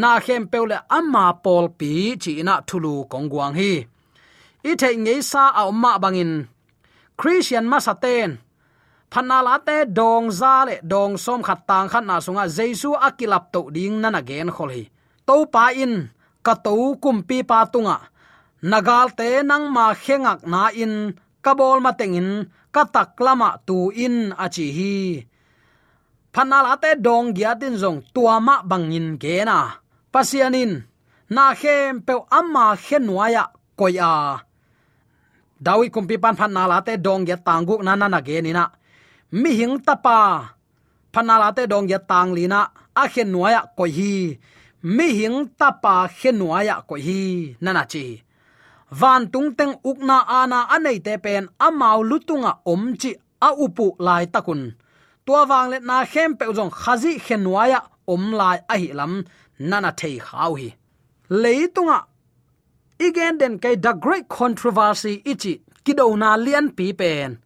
na 0.00 0.10
khem 0.24 0.42
peule 0.52 0.78
amma 0.98 1.24
pol 1.44 1.64
pi 1.78 1.90
chi 2.22 2.32
na 2.48 2.54
thulu 2.68 2.94
kongguang 3.12 3.54
hi. 3.60 3.72
I 4.70 4.72
the 4.80 4.90
nge 5.04 5.14
sa 5.30 5.42
a 5.60 5.62
ma 5.82 5.92
bangin 6.02 6.32
christian 7.20 7.64
ma 7.68 7.78
masaten 7.78 8.30
phanala 9.12 9.54
te 9.66 9.76
dong 9.98 10.26
za 10.40 10.54
le 10.68 10.76
dong 10.92 11.14
som 11.24 11.40
khat 11.46 11.60
tang 11.68 11.88
khat 11.92 12.04
na 12.08 12.16
sunga 12.24 12.44
jesu 12.56 12.90
akilap 13.06 13.44
to 13.54 13.60
ding 13.76 13.96
na 14.02 14.08
na 14.14 14.20
gen 14.28 14.50
khol 14.56 14.70
hi 14.76 14.84
to 15.26 15.36
pa 15.52 15.64
in. 15.74 15.94
Ka 16.46 16.54
to 16.54 16.94
kum 17.02 17.26
pi 17.26 17.42
pa 17.42 17.66
tunga. 17.66 17.98
Nagal 18.70 19.10
te 19.18 19.42
nang 19.42 19.66
ma 19.74 19.90
khengak 20.04 20.46
na 20.46 20.70
in. 20.70 20.94
Kabol 21.44 21.78
ma 21.82 21.90
tengin 21.98 22.46
ka 22.74 22.82
taklama 22.94 23.58
tu 23.66 23.90
in 24.04 24.30
achi 24.44 24.66
hi. 24.76 24.96
Phanala 26.34 26.72
te 26.82 26.90
dong 27.06 27.34
gya 27.36 27.58
tin 27.60 27.74
jong 27.82 27.98
tuama 28.14 28.62
bangin 28.70 29.18
ge 29.22 29.42
na 29.48 29.58
pasianin. 30.16 30.72
Na 31.28 31.52
khem 31.60 32.00
pe 32.06 32.14
amma 32.38 32.64
khenwaya 32.86 33.44
koya 33.78 34.40
dawi 35.64 35.86
kumpi 35.94 36.16
pan 36.22 36.36
phan 36.38 36.52
nala 36.56 36.78
te 36.86 36.96
dong 37.06 37.28
ya 37.28 37.36
tangu 37.36 37.74
na 37.84 37.92
na 38.00 38.06
na 38.08 38.20
ge 38.26 38.36
ni 38.40 38.52
na. 38.56 38.64
Mi 39.40 39.50
hing 39.58 39.76
tapa. 39.86 40.18
Phan 41.12 41.26
nala 41.28 41.48
te 41.56 41.62
dong 41.72 41.88
ya 41.92 41.98
tang 42.10 42.30
li 42.36 42.44
na. 42.52 42.60
A 43.02 43.04
khenwaya 43.12 43.60
koi 43.76 43.90
hi. 43.98 44.12
Mi 44.96 45.06
hing 45.18 45.38
tapa 45.60 45.94
khenwaya 46.18 46.74
koi 46.88 47.00
hi. 47.06 47.20
Na 47.64 47.70
na 47.76 47.82
chi. 47.92 48.04
Van 49.00 49.22
tung 49.32 49.50
teng 49.58 49.74
ukna 49.90 50.18
ana 50.40 50.58
anei 50.74 50.98
te 51.06 51.12
pen 51.24 51.44
amau 51.66 52.00
lutunga 52.10 52.52
omchi 52.72 53.10
a 53.46 53.48
upu 53.64 53.86
lai 54.06 54.24
takun. 54.34 54.62
Tua 55.26 55.42
wang 55.50 55.68
le 55.72 55.78
na 55.88 55.96
khem 56.12 56.30
pe 56.38 56.44
jong 56.56 56.72
khazi 56.80 57.12
khenwaya 57.26 57.80
om 58.12 58.24
lai 58.40 58.58
a 58.72 58.74
hi 58.80 58.88
lam 58.98 59.12
nana 59.58 59.90
thei 60.00 60.18
khau 60.26 60.52
hi. 60.60 60.68
Leitunga 61.42 61.98
igen 63.06 63.38
den 63.38 63.58
kai 63.58 63.74
the 63.84 63.92
great 63.92 64.28
controversy 64.28 65.22
ichi 65.32 65.52
kidona 65.84 66.30
lian 66.44 66.66
pi 66.76 66.92
pen. 66.92 67.38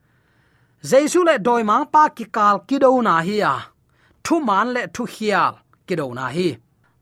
Jesu 0.91 1.25
le 1.25 1.39
doi 1.39 1.63
mang 1.63 1.87
pa 1.93 2.09
ki 2.09 2.25
kal 2.37 2.57
kidona 2.69 3.15
hi 3.27 3.37
ya 3.45 3.55
thu 4.25 4.35
man 4.49 4.67
le 4.75 4.83
thu 4.95 5.05
hial 5.15 5.55
kidona 5.87 6.27
hi. 6.37 6.49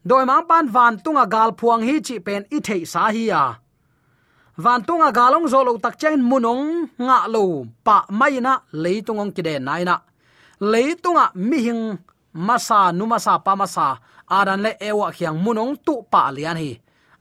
Doi 0.08 0.24
mang 0.24 0.44
pan 0.48 0.66
van 0.74 0.94
tunga 1.04 1.24
gal 1.34 1.50
phuang 1.58 1.82
hi 1.88 1.94
chi 2.06 2.16
pen 2.26 2.42
i 2.56 2.58
thei 2.66 2.82
sa 2.92 3.02
hi 3.14 3.24
ya 3.32 3.42
van 4.64 4.80
tunga 4.86 5.08
galong 5.18 5.46
zolo 5.52 5.72
tak 5.84 5.94
chen 6.00 6.20
munong 6.30 6.64
nga 7.06 7.18
lo 7.34 7.42
pa 7.86 7.96
mai 8.18 8.36
na 8.46 8.52
leitung 8.82 9.30
kide 9.36 9.54
nai 9.66 9.84
na. 9.88 9.96
Leitunga 10.72 11.24
mi 11.48 11.58
hing 11.66 11.82
masa 12.46 12.80
nu 12.98 13.04
masa 13.12 13.38
pa 13.44 13.52
masa 13.60 13.86
adan 14.30 14.60
le 14.64 14.72
ewa 14.80 15.08
khiang 15.16 15.38
munong 15.44 15.76
tu 15.86 15.94
pa 16.12 16.30
lian 16.30 16.56
hi. 16.56 16.70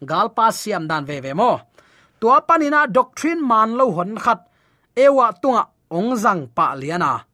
Gal 0.09 0.27
pa 0.35 0.51
siam 0.51 0.87
dan 0.89 1.05
ve 1.05 1.17
ve 1.25 1.33
mo. 1.33 1.59
Tua 2.19 2.41
panina 2.47 2.87
doctrine 2.87 3.41
man 3.41 3.77
lo 3.79 3.91
hon 3.91 4.17
khat. 4.17 4.39
Ewa 4.95 5.33
tunga 5.41 5.63
ong 5.89 6.11
zang 6.23 6.41
pa 6.55 6.75
liana 6.75 7.27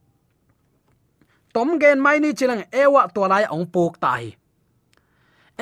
tom 1.54 1.78
gen 1.78 2.02
mai 2.02 2.18
ni 2.18 2.34
chilang 2.34 2.66
ewa 2.82 3.06
to 3.14 3.22
lai 3.30 3.46
ong 3.54 3.66
puk 3.74 3.94
tai 4.02 4.34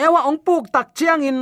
ewa 0.04 0.21
ong 0.28 0.40
puk 0.40 0.73
tak 0.73 0.97
chiang 0.97 1.23
in. 1.23 1.40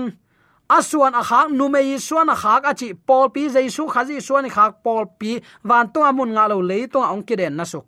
Asuan 0.70 1.14
a 1.18 1.22
khak 1.22 1.50
nu 1.50 1.66
mei, 1.68 1.98
suan 1.98 2.30
a 2.30 2.36
khak 2.42 2.62
a 2.70 2.72
chi 2.74 2.94
pol 2.94 3.26
pi 3.34 3.42
jesu 3.54 3.82
khazi 3.90 4.20
suan 4.26 4.46
khak 4.56 4.72
pol 4.84 5.04
pi 5.18 5.30
van 5.68 5.90
tunga 5.92 6.10
mun 6.12 6.30
nga 6.34 6.44
lo 6.50 6.58
le 6.70 6.86
to 6.86 6.98
ong 7.02 7.26
kiden 7.26 7.54
na 7.58 7.64
suk. 7.72 7.86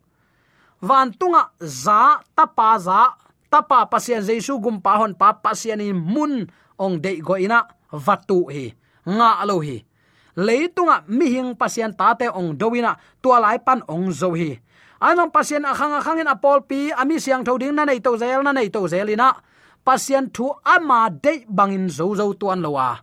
Van 0.83 1.09
tunga 1.15 1.43
za 1.61 2.19
tapa 2.37 2.79
za 2.87 3.01
tapa 3.53 3.85
pasian 3.93 4.25
jesu 4.25 4.57
gumpa 4.57 4.97
hon 4.97 5.13
pa 5.13 5.37
pasian 5.37 5.85
in 5.85 6.01
mun 6.01 6.49
ong 6.81 6.97
dei 7.05 7.21
go 7.21 7.37
ina, 7.37 7.69
vatu 7.93 8.49
hi, 8.49 8.73
nga 9.05 9.45
lo 9.45 9.61
hi. 9.61 9.85
Leitunga 10.33 11.05
mi 11.13 11.29
hing 11.29 11.53
pasian 11.61 11.93
tate 11.93 12.33
ong 12.33 12.57
dowina, 12.57 12.97
tua 13.21 13.37
lai 13.37 13.61
pan 13.61 13.85
ong 13.85 14.09
zo 14.09 14.33
hi. 14.33 14.57
Anong 15.03 15.35
pasien 15.35 15.67
akhang 15.67 15.99
akhang 15.99 16.25
in 16.25 16.31
apol 16.31 16.65
pi, 16.65 16.95
ami 16.95 17.19
siang 17.21 17.45
thoding 17.45 17.75
na 17.75 17.85
nei 17.85 17.99
to 17.99 18.17
zel, 18.17 18.41
na 18.41 18.55
nei 18.55 18.71
to 18.71 18.87
zelina 18.87 19.35
pasien 19.83 20.31
thu 20.31 20.55
ama 20.63 21.11
de 21.11 21.43
bangin 21.51 21.91
zo 21.91 22.15
zo 22.15 22.33
tuan 22.39 22.63
lowa 22.63 23.03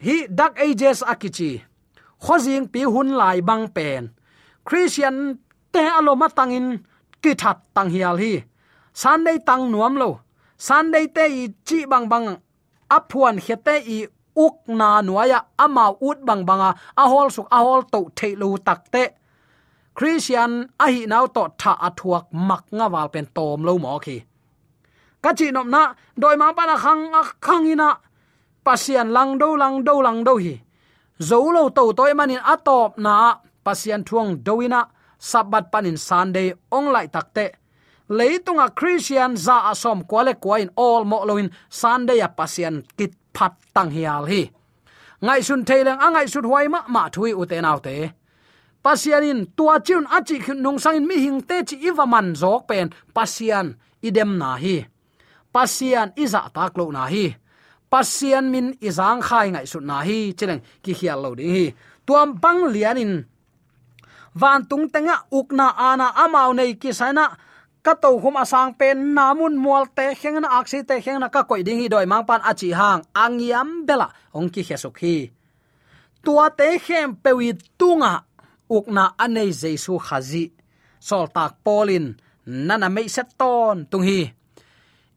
hi, 0.00 0.26
dark 0.28 0.58
ages 0.60 1.02
akichi. 1.02 1.62
Khozing 2.20 2.68
pi 2.72 2.84
hun 2.84 3.16
lai 3.16 3.40
bang 3.40 3.68
pen. 3.68 4.12
Christian 4.64 5.38
te 5.72 5.82
aloma 5.84 6.28
tangin, 6.28 6.82
ki 7.22 7.34
that 7.34 7.58
tang 7.74 7.90
hial 7.90 8.18
hi 8.18 8.44
sunday 9.00 9.38
tang 9.48 9.64
nuam 9.72 9.94
lo. 10.02 10.10
Sunday 10.66 11.06
te 11.16 11.24
i 11.42 11.44
chi 11.66 11.78
bang 11.90 12.06
bang 12.12 12.26
aphuan 12.96 13.36
khete 13.44 13.74
i 13.96 13.98
uk 14.44 14.56
na 14.78 14.88
nuaya 15.06 15.40
ama 15.64 15.84
ut 16.08 16.18
bang 16.28 16.42
banga 16.48 16.70
a 17.02 17.04
hol 17.12 17.28
suk, 17.36 17.48
a 17.56 17.58
hol 17.66 17.82
to 17.92 18.00
theilu 18.18 18.50
takte 18.66 19.02
christian 19.96 20.52
a 20.84 20.86
hi 20.94 21.02
naw 21.12 21.24
to 21.36 21.42
tha 21.60 21.72
athuak 21.86 22.26
mak 22.48 22.64
nga 22.76 22.86
wal 22.94 23.08
pen 23.12 23.26
tom 23.36 23.60
lo 23.66 23.72
mo 23.84 23.98
khi. 24.04 24.16
Ka 25.22 25.30
chi 25.38 25.46
nom 25.50 25.68
na, 25.74 25.82
doi 26.20 26.36
ma 26.40 26.48
pana 26.56 26.76
khang 26.84 27.02
a 27.20 27.22
khang 27.46 27.66
ina 27.72 27.88
pasian 28.66 29.08
lang 29.16 29.30
do 29.40 29.48
lang 29.62 29.76
do 29.86 29.94
lang 30.06 30.24
do 30.26 30.34
hi. 30.44 30.54
Zo 31.28 31.38
lo 31.56 31.62
to 31.76 31.82
toy 31.98 32.12
manin 32.18 32.42
atop 32.52 32.90
na, 33.04 33.12
pasian 33.64 34.02
thuang 34.08 34.30
doina 34.46 34.80
sabat 35.30 35.64
panin 35.72 35.98
sunday, 36.08 36.48
ong 36.76 36.88
lai 36.94 37.08
takte 37.14 37.46
leitunga 38.08 38.70
christian 38.78 39.36
za 39.36 39.70
asom 39.70 40.04
kwale 40.04 40.34
kwain 40.34 40.70
all 40.76 41.04
mo 41.04 41.24
loin 41.24 41.50
sunday 41.68 42.20
a 42.20 42.28
pasian 42.28 42.82
kit 42.96 43.12
phat 43.34 43.52
tang 43.74 43.90
hial 43.90 44.24
hi. 44.26 44.50
Ngai 45.24 45.42
sun 45.42 45.64
thaileng 45.64 46.00
angai 46.06 46.26
sut 46.28 46.44
huai 46.44 46.68
ma 46.68 46.80
ma 46.88 47.08
thui 47.14 47.32
uten 47.32 47.64
autte 47.64 47.64
nau 47.64 47.78
te. 47.86 47.96
Pasianin 48.84 49.40
tua 49.56 49.78
chun 49.86 50.06
achi 50.16 50.36
nung 50.54 50.78
sangin 50.78 51.06
mi 51.08 51.16
hing 51.24 51.40
te 51.48 51.56
chi 51.68 51.76
iwa 51.88 52.04
man 52.06 52.34
jok 52.40 52.62
pen 52.68 52.88
pasian 53.14 53.66
idem 54.02 54.38
na 54.38 54.50
hi. 54.62 54.76
Pasian 55.54 56.08
iza 56.16 56.42
tak 56.54 56.76
lo 56.78 56.84
na 56.92 57.04
hi. 57.12 57.26
Pasian 57.90 58.44
min 58.52 58.66
izang 58.88 59.20
khai 59.28 59.46
ngai 59.50 59.66
sut 59.66 59.84
na 59.90 59.98
hi, 60.06 60.18
cheleng 60.38 60.62
ki 60.82 60.92
hial 60.98 61.18
lo 61.24 61.30
ding 61.38 61.54
hi. 61.56 61.66
Tuam 62.06 62.28
bang 62.42 62.60
lianin, 62.74 63.12
van 64.40 64.62
tung 64.70 64.86
tenga 64.92 65.16
ukna 65.38 65.68
ana 65.90 66.06
amau 66.24 66.52
nei 66.54 66.74
ki 66.82 66.92
sana 66.92 67.24
ka 67.86 67.94
to 67.94 68.18
hum 68.18 68.34
asang 68.42 68.74
pen 68.74 69.14
namun 69.14 69.54
mual 69.54 69.86
te 69.86 70.10
kheng 70.18 70.42
na 70.42 70.58
aksi 70.58 70.82
te 70.82 70.98
kheng 70.98 71.22
na 71.22 71.30
ka 71.30 71.46
koi 71.46 71.62
ding 71.62 71.78
hi 71.78 71.86
doi 71.86 72.02
mang 72.10 72.26
pan 72.26 72.42
achi 72.42 72.74
hang 72.74 73.06
angiam 73.14 73.86
bela 73.86 74.10
ong 74.34 74.50
ki 74.50 74.62
hesuk 74.66 74.98
hi 75.02 75.16
tua 76.18 76.50
te 76.58 76.82
khem 76.82 77.14
pewi 77.22 77.54
tunga 77.78 78.26
ukna 78.66 79.14
anei 79.14 79.54
jesu 79.54 79.94
khazi 80.06 80.50
sol 80.98 81.30
tak 81.30 81.62
polin 81.62 82.18
nana 82.66 82.90
mei 82.90 83.06
set 83.06 83.38
ton 83.38 83.86
tung 83.90 84.02
hi 84.02 84.20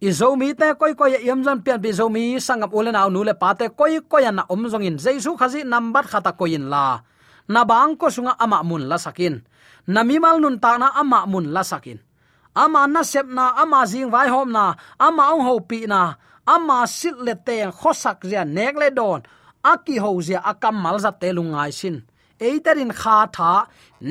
izomi 0.07 0.53
te 0.53 0.67
koi 0.79 0.93
koi 0.99 1.17
yem 1.25 1.41
jan 1.41 1.65
pian 1.65 1.81
bi 1.81 1.89
zomi 1.89 2.37
sangam 2.37 2.69
ulen 2.77 2.99
aw 3.01 3.09
nu 3.09 3.25
le 3.25 3.33
pa 3.41 3.57
te 3.57 3.65
koi 3.79 3.97
koi 4.11 4.29
na 4.29 4.45
om 4.53 4.61
zong 4.71 4.85
in 4.85 4.97
jesu 5.01 5.33
khazi 5.39 5.65
number 5.65 6.05
khata 6.11 6.31
koin 6.39 6.69
la. 6.73 7.01
Na 7.49 7.65
bang 7.65 7.97
ko 7.97 8.13
sunga 8.13 8.37
ama 8.37 8.61
mun 8.61 8.85
la 8.85 9.01
sakin 9.01 9.41
na 9.89 10.05
mi 10.05 10.21
mal 10.21 10.37
nun 10.37 10.61
ta 10.61 10.77
na 10.77 10.93
ama 11.01 11.25
mun 11.25 11.49
la 11.49 11.65
sakin 11.65 11.97
ama 12.63 12.81
na 12.87 13.01
sep 13.11 13.27
na, 13.37 13.45
ama 13.61 13.79
jing 13.91 14.09
vai 14.13 14.27
hom 14.33 14.51
na, 14.51 14.65
ama 14.99 15.23
ong 15.33 15.43
ho 15.47 15.55
pi 15.69 15.79
na, 15.87 16.01
ama 16.55 16.77
sit 16.87 17.15
le 17.25 17.33
te 17.47 17.57
khosak 17.79 18.19
zia 18.29 18.43
nek 18.57 18.75
le 18.81 18.89
don, 18.99 19.21
aki 19.71 19.95
ho 20.03 20.11
zia 20.27 20.39
akam 20.51 20.75
mal 20.83 20.97
za 21.03 21.11
te 21.21 21.27
lungai 21.37 21.71
sin. 21.79 21.97
Eiterin 22.47 22.91
kha 23.01 23.17
tha, 23.35 23.51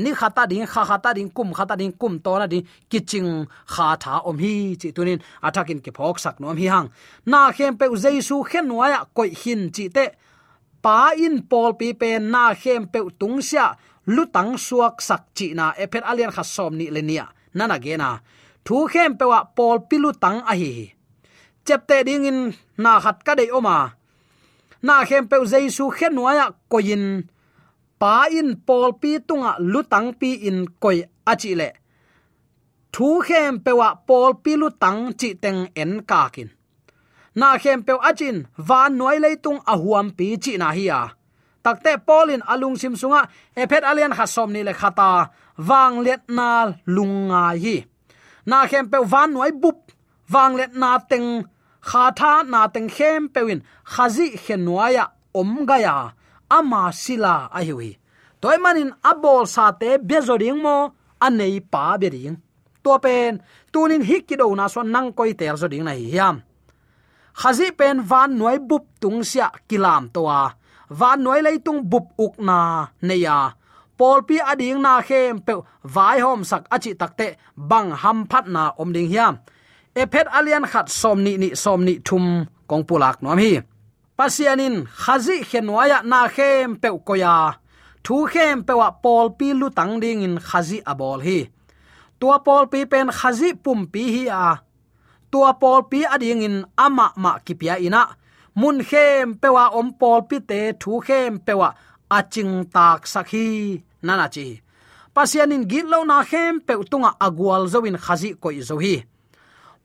ni 0.02 0.10
khata 0.20 0.42
ding 0.50 0.66
kha 0.72 0.82
khata 0.90 1.10
ding 1.16 1.30
kum 1.36 1.48
khata 1.58 1.74
ding 1.80 1.94
kum 2.00 2.14
to 2.24 2.32
na 2.40 2.46
ding 2.52 2.64
kiching 2.90 3.30
kha 3.74 3.88
tha 4.02 4.14
om 4.28 4.36
hi 4.44 4.76
chi 4.80 4.88
tunin, 4.96 5.20
athakin 5.46 5.80
ke 5.84 5.90
phok 5.96 6.16
sak 6.24 6.36
nom 6.40 6.56
hi 6.60 6.66
hang. 6.74 6.88
Na 7.30 7.40
khem 7.56 7.72
pe 7.80 7.86
jesu 8.04 8.36
khen 8.50 8.64
nuaya 8.68 9.00
koi 9.16 9.30
hin 9.42 9.62
chi 9.74 9.84
te, 9.96 10.04
pa 10.84 10.98
in 11.24 11.36
pol 11.50 11.70
pi 11.80 11.88
pe 12.00 12.10
na 12.32 12.42
khem 12.62 12.82
pe 12.92 13.00
tung 13.20 13.38
sia, 13.48 13.66
lutang 14.14 14.52
suak 14.66 14.96
sak 15.08 15.22
chi 15.36 15.46
na 15.58 15.64
ephet 15.82 16.04
alian 16.10 16.32
kha 16.36 16.44
som 16.54 16.72
ni 16.78 16.86
lenia 16.96 17.26
nana 17.54 17.76
gena 17.84 17.98
na 17.98 18.10
thu 18.68 18.78
khem 18.92 19.10
pewa 19.18 19.40
pol 19.56 19.76
pilu 19.88 20.10
tang 20.22 20.40
a 20.52 20.54
hi 20.60 20.72
chepte 21.66 21.96
ding 22.06 22.28
in 22.30 22.38
na 22.84 22.92
khat 23.04 23.16
ka 23.26 23.32
dei 23.38 23.50
oma. 23.58 23.76
Na 24.86 24.94
khem 25.08 25.24
pe 25.30 25.36
jesu 25.52 25.84
khen 25.96 26.12
nuaya 26.16 26.46
koin 26.72 27.04
pa 28.00 28.12
in 28.38 28.50
pol 28.66 28.90
pi 29.00 29.10
tunga 29.28 29.52
lutang 29.72 30.08
pi 30.20 30.30
in 30.48 30.58
koi 30.82 30.98
achi 31.32 31.52
le. 31.60 31.68
Thu 32.94 33.08
khem 33.26 33.52
pewa 33.64 33.88
pol 34.08 34.30
pi 34.44 34.52
lutang 34.62 35.00
chi 35.20 35.28
teng 35.42 35.60
en 35.82 35.92
ka 36.10 36.20
kin. 36.34 36.48
Na 37.40 37.48
khem 37.62 37.78
pe 37.86 37.92
achin 38.08 38.36
van 38.68 38.90
noi 38.98 39.16
leitung 39.24 39.60
a 39.72 39.74
huam 39.82 40.06
pi 40.16 40.26
chi 40.44 40.52
na 40.60 40.68
hi 40.76 40.84
a. 41.00 41.02
Takte 41.64 41.92
polin 42.06 42.42
alung 42.52 42.76
sim 42.80 42.94
sunga 43.00 43.22
ephet 43.60 43.84
alian 43.90 44.16
khasom 44.18 44.50
ni 44.52 44.60
le 44.68 44.72
khata 44.80 45.10
wang 45.68 45.94
let 46.06 46.22
na 46.36 46.48
lunga 46.96 47.44
hi 47.64 47.76
na 48.50 48.58
khem 48.70 48.86
pe 48.92 48.98
van 49.12 49.30
noi 49.36 49.52
bup. 49.62 49.78
Wang 50.32 50.54
let 50.58 50.72
na 50.82 50.90
teng. 51.10 51.30
Kha 51.88 52.04
tha 52.18 52.32
na 52.52 52.60
teng 52.74 52.88
khem 52.96 53.22
pewin 53.34 53.60
khazi 53.92 54.26
khen 54.44 54.60
noya 54.66 55.04
om 55.40 55.50
ga 55.68 55.76
ya. 55.86 55.96
Ama 56.56 56.82
sila 57.02 57.34
a 57.58 57.60
hi 57.68 57.90
toy 58.40 58.56
manin 58.62 58.90
abol 59.10 59.44
sa 59.54 59.64
te 59.80 59.90
bezoring 60.08 60.60
mo 60.64 60.76
anei 61.26 61.58
pa 61.72 61.98
bering 62.00 62.36
to 62.84 62.92
pen 63.04 63.32
tunin 63.72 64.02
hikido 64.08 64.46
na 64.56 64.66
so 64.72 64.80
nang 64.82 65.10
koi 65.16 65.32
tel 65.40 65.56
zo 65.60 65.66
ding 65.72 65.84
na 65.84 65.92
hi 65.98 66.06
hiam. 66.12 66.36
Khazi 67.40 67.68
pen 67.78 67.96
van 68.10 68.30
noi 68.40 68.58
bup 68.68 68.84
tung 69.00 69.20
sia 69.30 69.48
kilam 69.68 70.04
towa 70.14 70.40
van 70.90 71.18
noi 71.24 71.40
lei 71.46 71.58
tung 71.66 71.80
bup 71.90 72.06
uk 72.24 72.34
na 72.48 72.58
neya 73.02 73.38
pol 73.98 74.18
pi 74.28 74.36
ading 74.52 74.80
na 74.86 74.92
khem 75.08 75.34
pe 75.46 75.54
vai 75.94 76.18
hom 76.24 76.40
sak 76.50 76.62
achi 76.74 76.92
takte 77.00 77.26
bang 77.70 77.90
ham 78.02 78.18
phat 78.30 78.44
na 78.54 78.62
om 78.82 78.90
ding 78.94 79.10
hiam. 79.12 79.34
Ephet 80.00 80.26
alian 80.38 80.64
khat 80.72 80.86
Som 81.00 81.18
ni 81.24 81.32
Ni 81.42 81.48
Som 81.62 81.80
Ni 81.84 81.94
thum 82.06 82.46
kong 82.68 82.84
pulak 82.88 83.16
nom 83.22 83.38
hi. 83.42 83.52
Pasianin 84.18 84.76
khazi 85.02 85.36
khenwaya 85.48 85.98
na 86.10 86.20
khem 86.36 86.76
pe 86.82 86.88
koya. 87.06 87.34
Thu 88.04 88.16
khem 88.32 88.56
pe 88.66 88.72
wa 88.80 88.88
pol 89.04 89.26
pi 89.38 89.48
lu 89.60 89.68
tang 89.78 89.94
ding 90.02 90.22
in 90.26 90.36
khazi 90.48 90.78
abol 90.92 91.20
hi. 91.26 91.38
Tua 92.20 92.36
pol 92.46 92.64
pi 92.72 92.80
pen 92.92 93.08
khazi 93.18 93.50
pum 93.64 93.80
pi 93.92 94.02
hi 94.14 94.24
a. 94.44 94.46
Tua 95.30 95.50
pol 95.60 95.80
pi 95.90 95.98
ading 96.14 96.42
in 96.48 96.56
ama 96.84 97.06
ma 97.22 97.32
kipia 97.46 97.74
ina. 97.86 98.02
Mun 98.60 98.78
khem 98.88 99.26
pe 99.40 99.48
wa 99.56 99.64
om 99.78 99.88
pol 100.00 100.20
pi 100.28 100.36
te 100.50 100.60
thu 100.80 100.92
khem 101.06 101.32
pe 101.46 101.52
wa 101.60 101.68
aching 102.18 102.54
tak 102.74 103.00
sakhi 103.12 103.48
nana 104.02 104.26
chi. 104.34 104.46
Pasianin 105.14 105.64
git 105.70 105.86
lo 105.92 106.04
na 106.04 106.24
khem 106.30 106.60
pe 106.66 106.74
utunga 106.82 107.10
agwal 107.26 107.64
zoin 107.72 107.96
khazi 108.04 108.30
koi 108.42 108.60
zo 108.68 108.76
hi. 108.84 108.94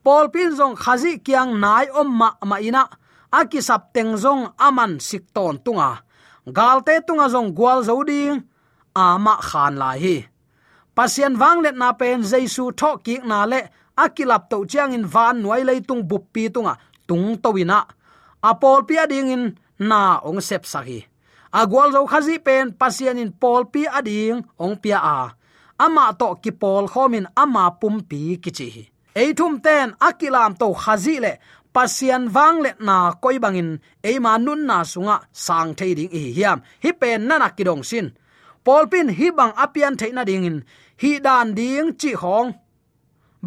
Pol 0.04 0.28
pin 0.34 0.50
zong 0.58 0.76
khazi 0.82 1.12
kyang 1.26 1.52
nai 1.64 1.86
om 2.00 2.08
ma 2.20 2.28
ma 2.50 2.56
ina 2.68 2.82
aki 3.32 3.60
sap 3.68 3.82
teng 3.94 4.12
zong 4.24 4.42
aman 4.66 4.92
sik 5.00 5.24
ton 5.34 5.56
tunga. 5.64 5.90
Galte 6.56 6.94
tunga 7.06 7.26
zong 7.34 7.50
gwal 7.56 7.80
zo 7.88 7.94
ding 8.10 8.36
ama 8.94 9.34
khan 9.48 9.74
lai 9.82 9.98
hi. 10.04 10.16
Pasian 10.96 11.34
wang 11.40 11.58
let 11.64 11.76
na 11.80 11.88
pen 12.00 12.22
jaisu 12.30 12.64
tho 12.80 12.90
ki 13.04 13.14
na 13.30 13.38
le 13.50 13.60
akilap 13.96 14.50
to 14.50 14.64
chiang 14.70 14.92
in 14.96 15.06
van 15.14 15.42
nuai 15.42 15.62
lei 15.68 15.80
tung 15.88 16.02
bup 16.10 16.24
pi 16.32 16.42
tunga, 16.54 16.74
tung 17.08 17.38
to 17.42 17.50
wina 17.56 17.78
apol 18.44 18.84
pia 18.84 19.06
ding 19.06 19.30
in 19.32 19.44
na 19.78 20.20
ong 20.20 20.40
sep 20.40 20.62
sahi 20.68 21.00
agwal 21.60 21.88
zo 21.94 22.00
khazi 22.10 22.36
pen 22.46 22.66
pasian 22.80 23.20
in 23.22 23.30
pol 23.40 23.62
pi 23.72 23.82
ading, 23.98 24.38
ong 24.64 24.76
pia 24.82 24.98
a. 25.16 25.18
Ama 25.84 26.04
to 26.20 26.28
ki 26.42 26.50
pol 26.62 26.84
khomin, 26.92 27.26
ama 27.42 27.64
pum 27.80 27.96
pi 28.10 28.20
kichi. 28.42 28.68
Eithum 29.20 29.54
ten 29.64 29.88
akilam 30.08 30.52
to 30.60 30.66
khazi 30.82 31.16
le 31.24 31.32
pasian 31.74 32.22
wang 32.34 32.58
le 32.64 32.70
na 32.86 32.96
koi 33.22 33.38
bangin, 33.44 33.70
eima 34.08 34.32
nun 34.44 34.60
na 34.68 34.78
sunga 34.92 35.16
sang 35.44 35.70
thei 35.78 35.92
ding 35.98 36.12
hi 36.14 36.22
hiam. 36.36 36.58
Hi 36.82 36.90
pen 37.00 37.20
nana 37.28 37.48
kidong 37.56 37.84
sin. 37.90 38.06
Pol 38.64 38.84
pin 38.92 39.08
hi 39.18 39.26
bang 39.38 39.52
apian 39.64 39.94
theina 40.00 40.22
ding 40.28 40.46
in. 40.50 40.58
Hi 41.02 41.10
dan 41.26 41.54
ding 41.58 41.88
chi 42.00 42.10
hong. 42.22 42.50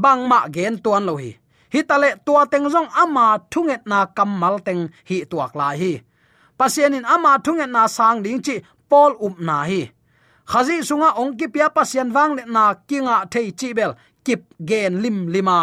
Bang 0.04 0.22
ma 0.30 0.40
gen 0.56 0.76
tuan 0.84 1.04
lo 1.08 1.14
hi. 1.22 1.32
Hi 1.74 1.80
tale 1.90 2.10
tua 2.26 2.42
teng 2.52 2.68
jong 2.74 2.90
ama 3.04 3.26
thunget 3.52 3.82
na 3.92 4.00
kamal 4.18 4.56
teng 4.68 4.82
hi 5.10 5.18
tuak 5.32 5.52
la 5.60 5.70
hi 5.82 5.94
pasianin 6.60 7.06
ama 7.14 7.32
thunget 7.46 7.70
na 7.76 7.88
sang 7.88 8.20
ding 8.26 8.42
chi 8.46 8.56
pol 8.90 9.12
up 9.26 9.36
na 9.48 9.58
hi. 9.70 9.82
Khazi 10.52 10.76
sunga 10.88 11.10
ong 11.22 11.34
ki 11.40 11.48
pia 11.54 11.68
pasian 11.76 12.10
wang 12.16 12.32
le 12.38 12.44
na 12.56 12.64
kinga 12.88 13.16
thei 13.34 13.52
chi 13.60 13.70
bel, 13.78 13.92
kip 14.26 14.42
gen 14.70 14.94
lim 15.04 15.18
lima. 15.34 15.58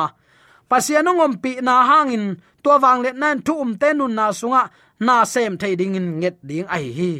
Pasian 0.70 1.08
ngom 1.16 1.32
pi 1.42 1.50
na 1.66 1.74
hangin 1.88 2.24
tua 2.62 2.76
wang 2.84 3.00
le 3.04 3.10
nan 3.12 3.36
thu 3.46 3.52
um 3.64 3.72
te 3.80 3.88
nun 3.98 4.14
na 4.18 4.26
sunga 4.40 4.62
na 5.06 5.24
sem 5.32 5.52
thei 5.60 5.74
ding 5.80 5.96
in 5.98 6.08
nget 6.20 6.36
ding 6.48 6.68
ai 6.76 6.86
hi. 6.98 7.12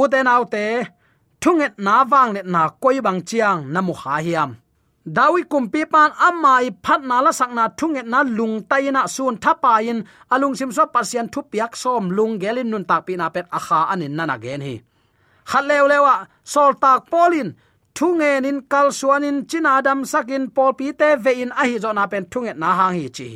U 0.00 0.02
te 0.12 0.18
nau 0.22 0.42
te 0.54 0.64
thunget 1.42 1.74
na 1.86 1.94
wang 2.12 2.30
le 2.36 2.42
na 2.54 2.62
koi 2.82 2.98
bang 3.06 3.20
chiang 3.28 3.60
na 3.72 3.80
mu 3.86 3.94
ha 4.02 4.14
hiam 4.26 4.50
dawi 5.06 5.44
kumpi 5.44 5.84
pan 5.84 6.10
amai 6.16 6.72
phat 6.84 7.00
na 7.04 7.20
la 7.20 7.30
sakna 7.30 7.68
thunget 7.78 8.06
na 8.06 8.22
lung 8.22 8.64
taina 8.70 9.08
sun 9.08 9.36
thapa 9.36 9.82
in. 9.82 10.04
Alung 10.32 10.56
sim 10.56 10.72
so 10.72 10.86
pasian 10.86 11.28
thu 11.32 11.42
piak 11.42 11.76
som 11.76 12.10
lung 12.10 12.38
gelin 12.40 12.70
nun 12.70 12.84
tak 12.84 13.06
pi 13.06 13.16
na 13.16 13.28
pet 13.28 13.46
akha 13.58 13.92
anin 13.92 14.16
nana 14.16 14.38
gen 14.38 14.60
hi. 14.60 14.74
Khalew 15.50 15.84
lewa, 15.90 16.26
sol 16.42 16.72
tak 16.82 17.10
polin 17.10 17.54
thungen 17.94 18.44
in 18.44 18.62
kal 18.62 18.88
suanin 18.88 19.46
china 19.48 19.70
adam 19.78 20.04
sakin 20.04 20.50
pol 20.50 20.72
pi 20.72 20.92
te 20.92 21.16
ve 21.24 21.32
in 21.42 21.52
a 21.52 21.64
hi 21.68 21.76
zona 21.78 22.08
pen 22.08 22.24
thunget 22.32 22.56
na 22.56 22.68
hang 22.78 22.94
hi 22.98 23.08
chi. 23.16 23.28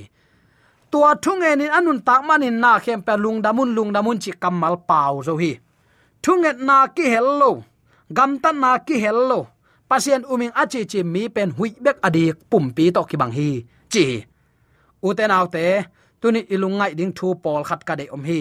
Tua 0.90 1.14
thungen 1.24 1.60
in 1.64 1.70
anun 1.78 2.00
tak 2.08 2.24
manin 2.24 2.60
na 2.60 2.78
khem 2.78 3.02
pe 3.06 3.14
lung 3.24 3.42
damun 3.44 3.74
lung 3.76 3.92
damun 3.92 4.18
chi 4.24 4.32
kamal 4.42 4.76
pau 4.88 5.22
zo 5.26 5.36
hi. 5.36 5.52
Thunget 6.22 6.58
na 6.68 6.86
ki 6.96 7.04
hello. 7.14 7.62
Gam 8.16 8.38
tan 8.42 8.56
na 8.60 8.78
ki 8.78 8.96
hello 9.04 9.46
pasien 9.88 10.22
uming 10.32 10.54
achi 10.62 10.80
chi 10.90 11.00
mi 11.12 11.22
pen 11.34 11.50
hui 11.56 11.70
bek 11.84 11.98
adik 12.06 12.36
pum 12.50 12.64
pi 12.76 12.84
to 12.94 13.02
ki 13.10 13.16
bang 13.20 13.32
hi. 13.38 13.50
Chi 13.92 14.06
uten 15.06 15.34
autte 15.36 15.66
tuni 16.20 16.40
ilungai 16.54 16.92
ding 16.98 17.12
thu 17.18 17.28
pol 17.42 17.62
khat 17.68 17.80
ka 17.88 17.94
de 18.00 18.04
om 18.16 18.24
hi. 18.28 18.40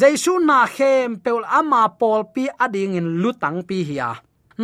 Jaisu 0.00 0.32
na 0.48 0.58
khem 0.76 1.08
peul 1.24 1.44
ama 1.58 1.82
pol 2.00 2.20
pi 2.34 2.44
ading 2.64 2.94
in 2.98 3.08
lutang 3.22 3.58
pi 3.68 3.76
hiya 3.88 4.10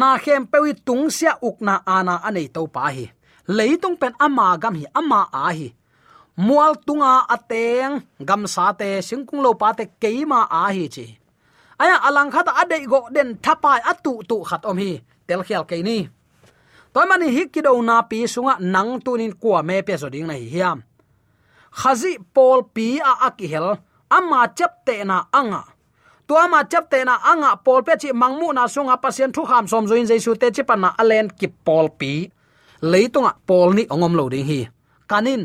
na 0.01 0.09
khem 0.23 0.43
pewi 0.51 0.73
tung 0.87 1.05
sia 1.17 1.33
ukna 1.49 1.75
ana 1.97 2.15
anei 2.29 2.49
to 2.55 2.63
pa 2.75 2.85
hi. 2.97 3.07
Leitung 3.57 3.97
pen 4.01 4.13
ama 4.27 4.47
gam 4.63 4.75
hi 4.81 4.85
ama 5.01 5.21
a 5.33 5.45
hi. 5.59 5.69
Mual 6.47 6.73
tunga 6.87 7.13
ateng 7.35 7.93
gam 8.29 8.43
sa 8.55 8.73
te 8.81 8.89
singkung 9.09 9.43
lo 9.45 9.51
pa 9.61 9.69
te 9.79 9.85
keima 10.03 10.41
a 10.61 10.63
hi 10.77 10.85
chi. 10.95 11.07
Aya 11.83 11.97
alang 12.07 12.31
khat 12.35 12.49
ade 12.61 12.77
go 12.93 13.01
den 13.15 13.29
thapai 13.45 13.81
atu 13.91 14.13
tu 14.29 14.37
khat 14.49 14.65
om 14.71 14.79
hi 14.83 14.93
tel 15.33 15.43
khial 15.49 15.65
ke 15.65 15.81
ni. 15.81 15.99
Toy 16.93 17.09
mani 17.09 17.33
hi 17.33 17.49
ki 17.49 17.61
do 17.65 17.73
na 17.89 17.97
pi 18.11 18.29
sunga 18.29 18.55
nang 18.61 19.01
tunin 19.05 19.33
kwa 19.41 19.63
me 19.69 19.81
pe 19.87 19.97
so 19.97 20.09
ding 20.13 20.29
nei 20.29 20.45
hiam. 20.53 20.85
Khazi 21.81 22.13
pol 22.35 22.69
pi 22.75 23.01
a 23.01 23.13
akihel 23.29 23.69
ama 24.17 24.41
chap 24.59 24.85
te 24.87 25.01
na 25.09 25.17
anga. 25.33 25.63
To 26.29 26.37
ama 26.37 26.61
chap 26.71 26.85
te 26.93 27.01
na 27.09 27.15
anga 27.33 27.57
pol 27.65 27.81
pe 27.87 27.97
chi 28.03 28.13
mangmu 28.13 28.53
na 28.53 28.69
sunga 28.75 29.01
pasien 29.05 29.33
thu 29.33 29.43
kham 29.49 29.65
som 29.73 29.89
join 29.89 30.05
jesu 30.11 30.37
te 30.37 30.53
chi 30.57 30.63
pana 30.71 30.89
alen 31.01 31.27
ki 31.39 31.49
pol 31.67 31.89
pi. 31.99 32.13
Leitunga 32.93 33.33
pol 33.49 33.69
ni 33.77 33.83
ongom 33.95 34.15
lo 34.19 34.29
ding 34.29 34.47
hi. 34.51 34.61
Kanin. 35.11 35.43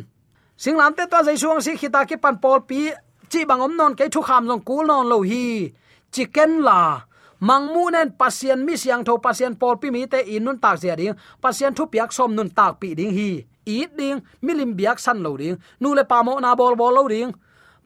Singlam 0.61 0.91
te 0.97 1.03
to 1.11 1.19
jesu 1.27 1.47
ang 1.53 1.63
si 1.65 1.71
khita 1.79 2.01
ki 2.09 2.17
pan 2.23 2.35
pol 2.43 2.59
pi, 2.69 2.91
chi 3.31 3.39
bangom 3.49 3.73
non 3.79 3.95
ke 3.95 4.09
thu 4.13 4.21
kham 4.27 4.43
jong 4.49 4.63
kul 4.67 4.83
non 4.89 5.07
lo 5.11 5.17
hi. 5.31 5.71
Chicken 6.11 6.51
la 6.67 7.06
mangmu 7.39 7.89
nen 7.91 8.11
pasien 8.17 8.65
mi 8.65 8.77
siang 8.77 9.03
tho 9.05 9.17
pasien 9.17 9.55
pol 9.55 9.77
pi 9.77 9.91
mi 9.91 10.07
te 10.07 10.19
inun 10.21 10.57
tak 10.59 10.79
zia 10.81 10.95
ding. 10.95 11.15
Pasien 11.41 11.73
thu 11.73 11.85
piak 11.85 12.13
som 12.13 12.35
nun 12.35 12.49
tak 12.49 12.79
pi 12.79 12.95
ding 12.95 13.11
hi. 13.11 13.45
I 13.67 13.87
ding, 13.97 14.23
milim 14.41 14.75
biak 14.79 14.99
san 14.99 15.23
lo 15.23 15.37
ding. 15.37 15.57
Nu 15.79 15.93
le 15.93 16.03
pa 16.03 16.23
mo 16.23 16.39
na 16.39 16.55
bol 16.55 16.75
bol 16.75 16.93
lo 16.93 17.07
ding. 17.07 17.31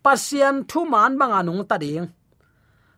Pasien 0.03 0.63
thu 0.67 0.85
man 0.85 1.17
bang 1.17 1.31
anung 1.31 1.65
ta 1.67 1.77
ding. 1.77 2.07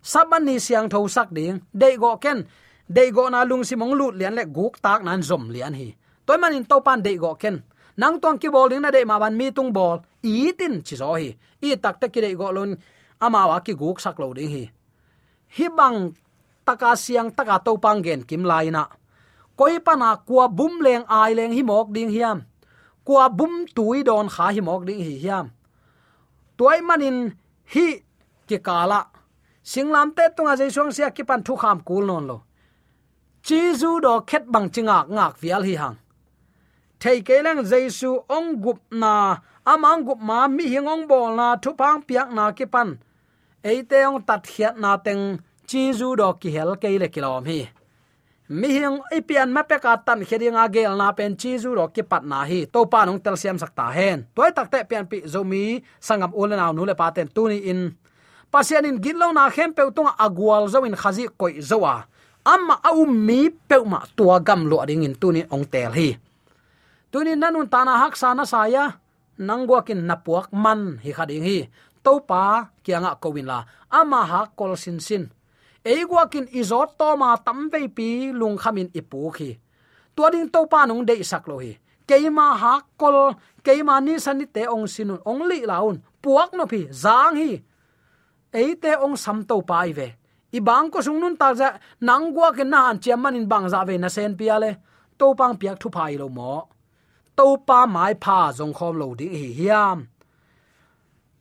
Saban 0.01 0.43
ni 0.45 0.59
siang 0.59 0.89
tho 0.89 1.07
sak 1.07 1.29
ding. 1.31 1.61
De 1.71 1.97
go 1.97 2.17
ken. 2.17 2.43
De 2.87 3.11
go 3.11 3.29
na 3.29 3.43
lung 3.43 3.63
si 3.63 3.75
mong 3.75 3.93
lut 3.95 4.15
lian 4.15 4.35
le 4.35 4.45
guk 4.45 4.81
tak 4.81 5.03
nan 5.03 5.23
zom 5.23 5.49
lian 5.49 5.73
hi. 5.73 5.95
Toy 6.25 6.37
man 6.37 6.53
in 6.53 6.65
to 6.65 6.81
pan 6.81 7.01
de 7.01 7.17
go 7.17 7.35
ken. 7.35 7.63
Nang 7.97 8.19
tong 8.19 8.37
ki 8.37 8.49
bol 8.49 8.69
ding 8.69 8.81
na 8.81 8.91
de 8.91 9.05
ma 9.05 9.19
ban 9.19 9.37
mi 9.37 9.51
tung 9.51 9.71
bol. 9.71 9.99
Tin 10.57 10.81
chi 10.85 10.95
zo 10.95 11.15
hi. 11.15 11.29
I 11.61 11.75
tak 11.75 11.99
te 12.01 12.07
ki 12.13 12.21
de 12.21 12.35
go 12.35 12.51
lon 12.51 12.75
ama 13.21 13.47
wa 13.47 13.59
ki 13.59 13.73
guk 13.73 13.99
sak 13.99 14.19
lo 14.19 14.33
ding 14.33 14.49
hi. 14.49 14.63
Hi 15.55 15.67
bang 15.69 16.15
taka 16.65 16.95
siang 16.95 17.29
taka 17.37 17.59
to 17.65 17.77
pangen 17.77 18.21
kim 18.27 18.43
laina. 18.43 18.83
Koi 19.57 19.79
pana 19.79 20.09
kwa 20.27 20.47
bum 20.47 20.73
leng 20.85 21.05
ai 21.07 21.33
leng 21.37 21.53
hi 21.57 21.63
mok 21.63 21.87
ding 21.95 22.09
hiam. 22.09 22.37
Kwa 23.05 23.29
bum 23.29 23.65
tui 23.75 24.03
don 24.03 24.27
kha 24.29 24.45
hi 24.55 24.61
mok 24.61 24.81
ding 24.87 24.99
hi 25.07 25.15
hiam. 25.23 25.45
Toy 26.57 26.81
manin 26.87 27.17
hi 27.73 27.87
ki 28.47 28.57
kala. 28.57 29.01
Singlam 29.63 30.15
te 30.15 30.23
tunga 30.35 30.53
jai 30.59 30.69
suang 30.75 30.91
sia 30.91 31.09
ki 31.15 31.23
pan 31.23 31.43
thu 31.45 31.53
kham 31.55 31.79
kul 31.87 32.05
non 32.05 32.27
lo. 32.29 32.37
Chi 33.45 33.59
zu 33.75 33.99
do 34.05 34.13
khet 34.29 34.43
bang 34.53 34.67
chinga 34.73 34.97
ngak 35.15 35.33
vial 35.41 35.63
hi 35.63 35.75
hang. 35.81 35.97
Thei 36.99 37.21
ke 37.27 37.43
lang 37.43 37.59
jaisu 37.71 38.11
ong 38.29 38.61
gup 38.63 38.79
na 38.91 39.13
amang 39.65 40.05
gup 40.07 40.19
ma 40.19 40.47
mi 40.47 40.63
hingong 40.73 41.03
bol 41.07 41.35
na 41.35 41.55
thu 41.63 41.73
pang 41.79 41.99
piak 42.07 42.31
na 42.31 42.51
ki 42.57 42.65
pan 42.73 42.89
eite 43.63 43.99
ong 44.07 44.23
tat 44.27 44.43
hiat 44.47 44.75
na 44.83 44.95
teng 45.05 45.23
chi 45.69 45.93
zu 45.93 46.15
do 46.15 46.27
ki 46.41 46.49
hel 46.55 46.75
ke 46.81 46.87
le 46.99 47.07
kilom 47.07 47.45
hi. 47.45 47.69
Mi 48.53 48.69
hing 48.75 48.99
ipian 49.15 49.49
ma 49.55 49.63
pe 49.63 49.79
ka 49.79 49.95
tan 49.97 50.19
khedinga 50.27 50.67
gel 50.67 50.93
na 50.99 51.15
pen 51.15 51.33
chi 51.39 51.55
zu 51.57 51.71
ro 51.73 51.87
ki 51.87 52.03
pat 52.03 52.23
na 52.27 52.43
hi. 52.43 52.67
To 52.67 52.85
pa 52.85 53.07
nong 53.07 53.23
tel 53.23 53.39
siam 53.39 53.57
sakta 53.57 53.87
hen. 53.95 54.27
Toy 54.35 54.51
tak 54.51 54.67
te 54.67 54.83
pian 54.83 55.07
pi 55.07 55.23
zomi 55.23 55.79
sangam 55.97 56.31
ulena 56.35 56.69
nu 56.75 56.83
le 56.85 56.93
paten 56.93 57.27
tuni 57.31 57.57
in. 57.71 57.95
Pasian 58.51 58.85
in 58.85 58.99
gillo 58.99 59.31
na 59.31 59.49
khem 59.49 59.71
pe 59.73 59.81
tung 59.95 60.11
agwal 60.25 60.67
zo 60.67 60.83
in 60.83 60.95
khazi 60.95 61.25
koi 61.39 61.63
zowa 61.63 62.05
amma 62.43 62.75
au 62.83 63.07
um 63.07 63.11
mi 63.27 63.49
pe 63.49 63.79
ma 63.91 64.03
tua 64.17 64.37
gam 64.43 64.67
lo 64.69 64.83
ring 64.83 65.07
in 65.07 65.15
tuni 65.15 65.41
ong 65.49 65.65
tel 65.65 65.91
hi. 65.95 66.19
Tuni 67.11 67.33
nanun 67.39 67.71
tana 67.71 67.97
hak 68.03 68.13
sana 68.19 68.43
saya 68.43 68.99
nangwakin 69.39 70.03
napuak 70.03 70.51
man 70.51 70.99
hi 70.99 71.11
khading 71.15 71.45
hi. 71.47 71.57
To 72.03 72.19
pa 72.19 72.67
kianga 72.83 73.15
kowin 73.23 73.47
la. 73.47 73.63
Ama 73.87 74.21
ha 74.27 74.41
kol 74.51 74.75
sin 74.75 74.99
sin 74.99 75.31
eigwakin 75.85 76.47
izot 76.51 76.97
to 76.99 77.15
ma 77.17 77.35
tamve 77.35 77.87
pi 77.95 78.31
lung 78.31 78.57
khamin 78.57 78.89
ipu 78.99 79.31
khi. 79.31 79.51
Tua 80.15 80.31
ding 80.31 80.49
to 80.49 80.65
pa 80.71 80.85
nong 80.85 81.05
de 81.05 81.23
sak 81.23 81.47
lo 81.47 81.57
hi 81.57 81.73
keima 82.07 82.47
ha 82.61 82.73
kol 82.97 83.33
keima 83.63 83.95
ni 84.03 84.19
sani 84.19 84.45
te 84.45 84.63
ong 84.67 84.87
sinun 84.93 85.19
ong 85.25 85.41
li 85.49 85.59
laun 85.65 85.95
puak 86.21 86.51
no 86.53 86.65
phi 86.71 86.81
zang 87.03 87.35
hi 87.41 87.51
eite 88.51 88.91
ong 89.05 89.15
sam 89.23 89.43
to 89.49 89.55
pai 89.69 89.89
ve 89.97 90.07
i 90.57 90.59
bang 90.59 90.91
ko 90.91 91.01
sung 91.01 91.19
nun 91.19 91.35
ta 91.41 91.53
za 91.59 91.69
nang 92.07 92.25
gwa 92.35 92.51
ke 92.57 92.63
na 92.63 92.79
an 92.89 92.97
chiam 93.03 93.25
in 93.39 93.47
bang 93.51 93.67
za 93.73 93.83
ve 93.87 93.97
na 93.97 94.09
sen 94.15 94.35
pia 94.39 94.59
le. 94.59 94.71
To 95.19 95.33
pang 95.39 95.55
piak 95.59 95.77
thu 95.81 95.89
pai 95.89 96.17
lo 96.21 96.27
mo 96.29 96.67
to 97.37 97.45
pa 97.67 97.85
mai 97.85 98.13
pha 98.23 98.39
zong 98.57 98.73
khom 98.77 98.93
lo 99.01 99.07
ding 99.19 99.33
hi 99.33 99.47
hiam. 99.59 99.97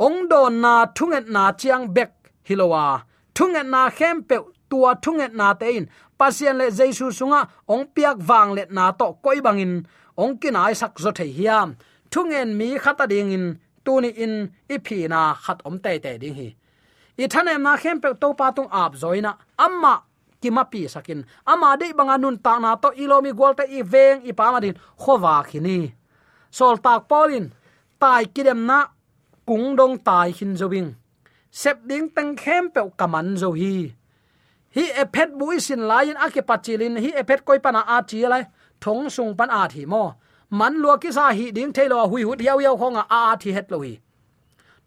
Ong 0.07 0.29
don 0.31 0.61
na 0.65 0.75
thunget 0.97 1.27
na 1.35 1.53
chiang 1.61 1.85
bek 1.97 2.13
hilowa 2.49 2.85
thunget 3.35 3.67
na 3.67 3.91
khem 3.91 4.23
pe 4.23 4.37
tua 4.71 4.95
thunget 4.95 5.33
na 5.35 5.55
te 5.55 5.77
in 5.77 5.87
pasien 6.19 6.57
le 6.59 6.71
jesu 6.71 7.11
sunga, 7.19 7.49
ong 7.69 7.87
piak 7.95 8.17
wang 8.29 8.55
le 8.57 8.65
na 8.71 8.93
to 8.93 9.07
koi 9.25 9.41
bangin, 9.41 9.87
ong 10.17 10.39
kinai 10.41 10.75
sak 10.77 10.99
zo 10.99 11.11
the 11.11 11.25
hiam 11.25 11.77
thungen 12.13 12.49
mi 12.59 12.79
khata 12.79 13.07
ding 13.09 13.33
in, 13.33 13.47
tuni 13.85 14.11
in 14.25 14.53
iphi 14.69 15.09
na 15.09 15.35
khat 15.35 15.59
om 15.65 15.79
te 15.79 15.99
te 15.99 16.19
ding 16.19 16.35
hi. 16.35 16.49
I 17.19 17.27
thanem 17.33 17.63
na 17.63 17.77
khem 17.77 18.01
pe 18.01 18.09
to 18.21 18.29
pa 18.35 18.51
tung 18.51 18.69
ap 18.71 18.93
zoina. 18.95 19.33
Amma 19.59 20.03
kima 20.41 20.65
pi 20.73 20.87
sakin. 20.89 21.25
Ama 21.47 21.77
de 21.81 21.93
banga 21.93 22.17
nun 22.19 22.37
ta 22.39 22.59
na 22.59 22.77
to 22.77 22.89
ilomi 23.03 23.33
golte 23.33 23.65
i 23.79 23.83
veng 23.83 24.19
i 24.31 24.33
pa 24.33 24.53
madin 24.53 24.77
khowa 25.03 25.45
khini. 25.49 25.93
Sol 26.51 26.77
tak 26.85 27.09
polin 27.09 27.53
tai 28.01 28.25
kidem 28.35 28.61
na 28.67 28.79
kung 29.47 29.77
dong 29.77 29.99
tai 29.99 30.31
hin 30.39 30.57
zobing 30.57 30.95
sep 31.53 31.85
ding 31.89 32.09
tang 32.17 32.33
khem 32.43 32.65
pe 32.75 32.81
kaman 32.99 33.37
zo 33.37 33.53
hi. 33.53 33.93
Hi 34.75 34.85
ephet 35.03 35.31
bui 35.39 35.61
sin 35.61 35.83
lain 35.91 36.17
ake 36.25 36.43
pachilin 36.49 36.97
hi 37.05 37.11
ephet 37.21 37.45
koi 37.45 37.59
pana 37.65 37.81
a 37.97 38.03
chi 38.11 38.19
lai. 38.33 38.45
Thong 38.81 39.11
sung 39.15 39.37
pan 39.39 39.51
a 39.61 39.69
thi 39.73 39.85
mo. 39.93 40.05
Man 40.51 40.75
lua 40.83 40.99
ki 41.03 41.11
sa 41.13 41.25
hi 41.39 41.51
ding 41.57 41.73
thailo 41.77 42.09
hui 42.11 42.23
hut 42.29 42.41
yau 42.47 42.59
yau 42.67 42.77
khonga 42.81 43.03
a 43.17 43.19
a 43.33 43.37
thi 43.43 43.51
het 43.57 43.71
lo 43.73 43.79
hi. 43.85 43.95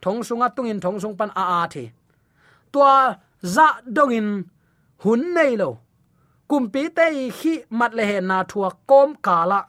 Thong 0.01 0.19
sunga 0.27 0.47
tungin 0.55 0.79
thong 0.83 0.99
sung 1.03 1.15
pan 1.19 1.31
a 1.41 1.43
a 1.59 1.61
thi. 1.73 1.83
Tua 2.73 2.93
za 3.55 3.67
dongin 3.95 4.27
hun 5.03 5.21
nei 5.35 5.53
lo. 5.61 5.69
Kumpi 6.49 6.83
te 6.97 7.05
khi 7.39 7.53
mat 7.69 7.93
le 7.97 8.03
he 8.09 8.17
na 8.29 8.37
thua 8.51 8.69
kom 8.89 9.09
kala 9.25 9.59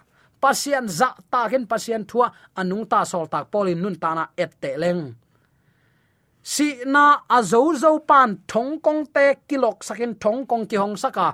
pasian 0.43 0.89
za 0.99 1.09
ta 1.31 1.41
gen 1.51 1.65
pasian 1.71 2.03
thua. 2.11 2.27
Anung 2.61 2.85
ta 2.91 3.05
sol 3.05 3.27
tak 3.33 3.45
polin 3.53 3.79
nun 3.83 3.97
ta 4.03 4.11
na 4.15 4.25
et 4.43 4.53
te 4.63 4.71
leng 4.83 5.03
si 6.53 6.67
na 6.95 7.05
a 7.37 7.39
zo 7.51 7.61
zo 7.83 7.91
pan, 8.09 8.31
thong 8.51 8.73
kong 8.85 9.03
te, 9.15 9.27
kilok 9.49 9.79
sakin, 9.89 10.13
thong 10.23 10.41
kong 10.51 10.65
ki 10.71 10.77
hong 10.83 10.97
saka, 11.03 11.27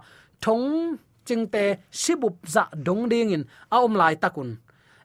thong 0.44 0.96
ching 1.26 1.44
te 1.54 1.64
sibup 2.00 2.36
za 2.54 2.64
dong 2.86 3.02
ding 3.12 3.30
in, 3.36 3.44
a 3.74 3.76
om 3.86 3.94
lai 4.00 4.14
takun 4.22 4.50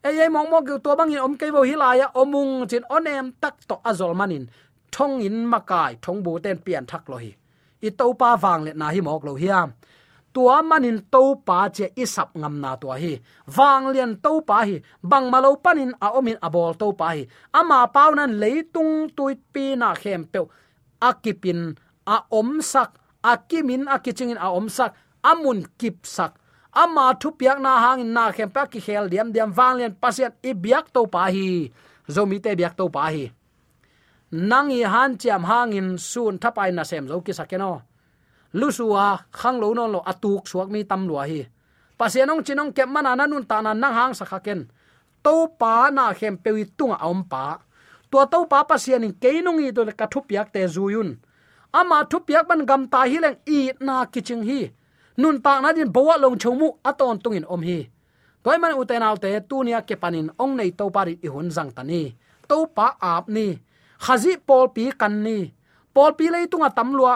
e 0.07 0.09
ye 0.17 0.29
mong 0.29 0.49
mo 0.49 0.59
to 0.77 0.95
bang 0.95 1.11
in 1.11 1.19
om 1.19 1.33
ke 1.39 1.51
bo 1.51 1.61
hilaya 1.69 2.07
omung 2.15 2.67
chin 2.69 2.83
onem 2.89 3.33
tak 3.41 3.55
to 3.67 3.75
azol 3.89 4.13
manin 4.19 4.45
thong 4.91 5.21
in 5.27 5.37
makai 5.51 5.91
thong 6.01 6.23
bu 6.23 6.39
ten 6.39 6.57
pian 6.65 6.85
thak 6.85 7.09
lo 7.09 7.17
hi. 7.17 7.31
I 7.81 7.89
to 7.89 8.13
pa 8.13 8.29
wang 8.43 8.63
le 8.65 8.71
na 8.73 8.87
hi 8.95 9.01
mok 9.01 9.23
lo 9.27 9.33
hiam 9.35 9.69
tua 10.37 10.61
manin 10.61 11.01
to 11.09 11.33
pa 11.41 11.65
che 11.73 11.89
isap 11.97 12.37
ngam 12.37 12.61
na 12.61 12.77
tua 12.77 12.95
hi. 13.01 13.17
Wang 13.57 13.89
lian 13.89 14.21
to 14.21 14.45
pa 14.45 14.61
hi. 14.69 14.77
Bang 15.01 15.33
malo 15.33 15.57
panin 15.57 15.97
a 15.97 16.13
omin 16.13 16.37
abol 16.45 16.77
to 16.77 16.93
pa 16.93 17.17
hi. 17.17 17.25
Ama 17.57 17.89
pau 17.89 18.13
nan 18.13 18.37
leitung 18.37 19.09
tuit 19.17 19.41
pi 19.53 19.73
na 19.73 19.97
khem 19.97 20.29
pe 20.29 20.39
akipin 21.01 21.73
a 22.05 22.17
om 22.29 22.61
sak 22.61 23.01
akimin 23.25 23.89
akichingin 23.89 24.37
a 24.37 24.53
om 24.53 24.69
sak 24.69 24.93
amun 25.25 25.65
kip 25.79 26.05
sak 26.05 26.37
ama 26.69 27.17
thu 27.17 27.33
piak 27.39 27.57
na 27.57 27.73
hang 27.83 28.01
na 28.13 28.29
khem 28.29 28.53
pa 28.53 28.69
ki 28.69 28.79
khel 28.85 29.09
diam 29.09 29.33
diam. 29.33 29.49
Wang 29.57 29.81
lian 29.81 29.97
pasiat 29.97 30.37
i 30.45 30.53
biak 30.53 30.93
to 30.93 31.01
pa 31.09 31.33
hi. 31.33 31.65
Zomi 32.13 32.37
te 32.37 32.53
biak 32.53 32.77
to 32.77 32.85
pa 32.93 33.09
hi. 33.09 33.25
Nangi 34.49 34.85
han 34.93 35.17
chiam 35.17 35.43
hangin 35.49 35.97
sun 35.97 36.37
thapai 36.37 36.69
na 36.77 36.83
sem 36.85 37.09
zo 37.09 37.25
ki 37.25 37.33
sakeno 37.33 37.86
lusua, 38.59 39.29
khang 39.37 39.61
lo 39.61 39.73
non 39.77 39.93
lo 39.93 39.99
atuk 40.11 40.49
suak 40.49 40.67
mi 40.73 40.81
tam 40.89 41.05
lua 41.09 41.23
hi. 41.29 41.45
Pasianong 41.97 42.41
chinong 42.45 42.73
kep 42.73 42.89
mana 42.89 43.13
nanun 43.13 43.45
ta 43.49 43.61
na 43.61 43.71
nang 43.73 43.93
hang 43.93 44.13
sakhaken 44.17 44.69
to 45.25 45.35
pa 45.59 45.89
na 45.93 46.13
khem 46.17 46.35
pewi 46.43 46.63
tunga 46.77 46.97
om 47.09 47.21
pa. 47.31 47.61
Tua 48.09 48.23
to 48.31 48.45
pa 48.51 48.65
pasianin 48.69 49.13
keinong 49.21 49.61
i 49.65 49.69
to 49.75 49.81
ka 49.99 50.05
thu 50.11 50.19
piak 50.27 50.47
te 50.53 50.61
zuyun 50.65 51.09
ama 51.79 52.07
thu 52.09 52.17
piak 52.27 52.47
ban 52.49 52.61
gam 52.69 52.83
ta 52.93 53.01
hi 53.09 53.17
leng 53.23 53.37
i 53.45 53.59
na 53.79 54.05
kiching 54.13 54.43
hi. 54.49 54.61
Nun 55.17 55.41
ta 55.45 55.61
na 55.61 55.73
din 55.73 55.89
bowa 55.95 56.15
long 56.21 56.37
chomu 56.41 56.77
aton 56.89 57.17
tungin 57.23 57.45
om 57.53 57.61
hi. 57.61 57.79
Toy 58.43 58.57
man 58.61 58.77
uten 58.79 59.03
autte 59.03 59.29
tunia 59.49 59.81
ke 59.87 59.95
panin 60.01 60.29
ong 60.41 60.53
nei 60.57 60.71
to 60.71 60.85
pari 60.95 61.13
i 61.25 61.27
hun 61.33 61.49
jang 61.55 61.71
tani 61.75 62.15
to 62.49 62.57
pa 62.75 62.87
ap 63.01 63.25
ni. 63.35 63.47
Khazi 63.99 64.37
pol 64.47 64.69
pi 64.75 64.93
kan 65.01 65.13
ni. 65.25 65.51
Pol 65.93 66.13
pi 66.17 66.29
le 66.33 66.39
tunga 66.51 66.69
tamlua 66.69 67.13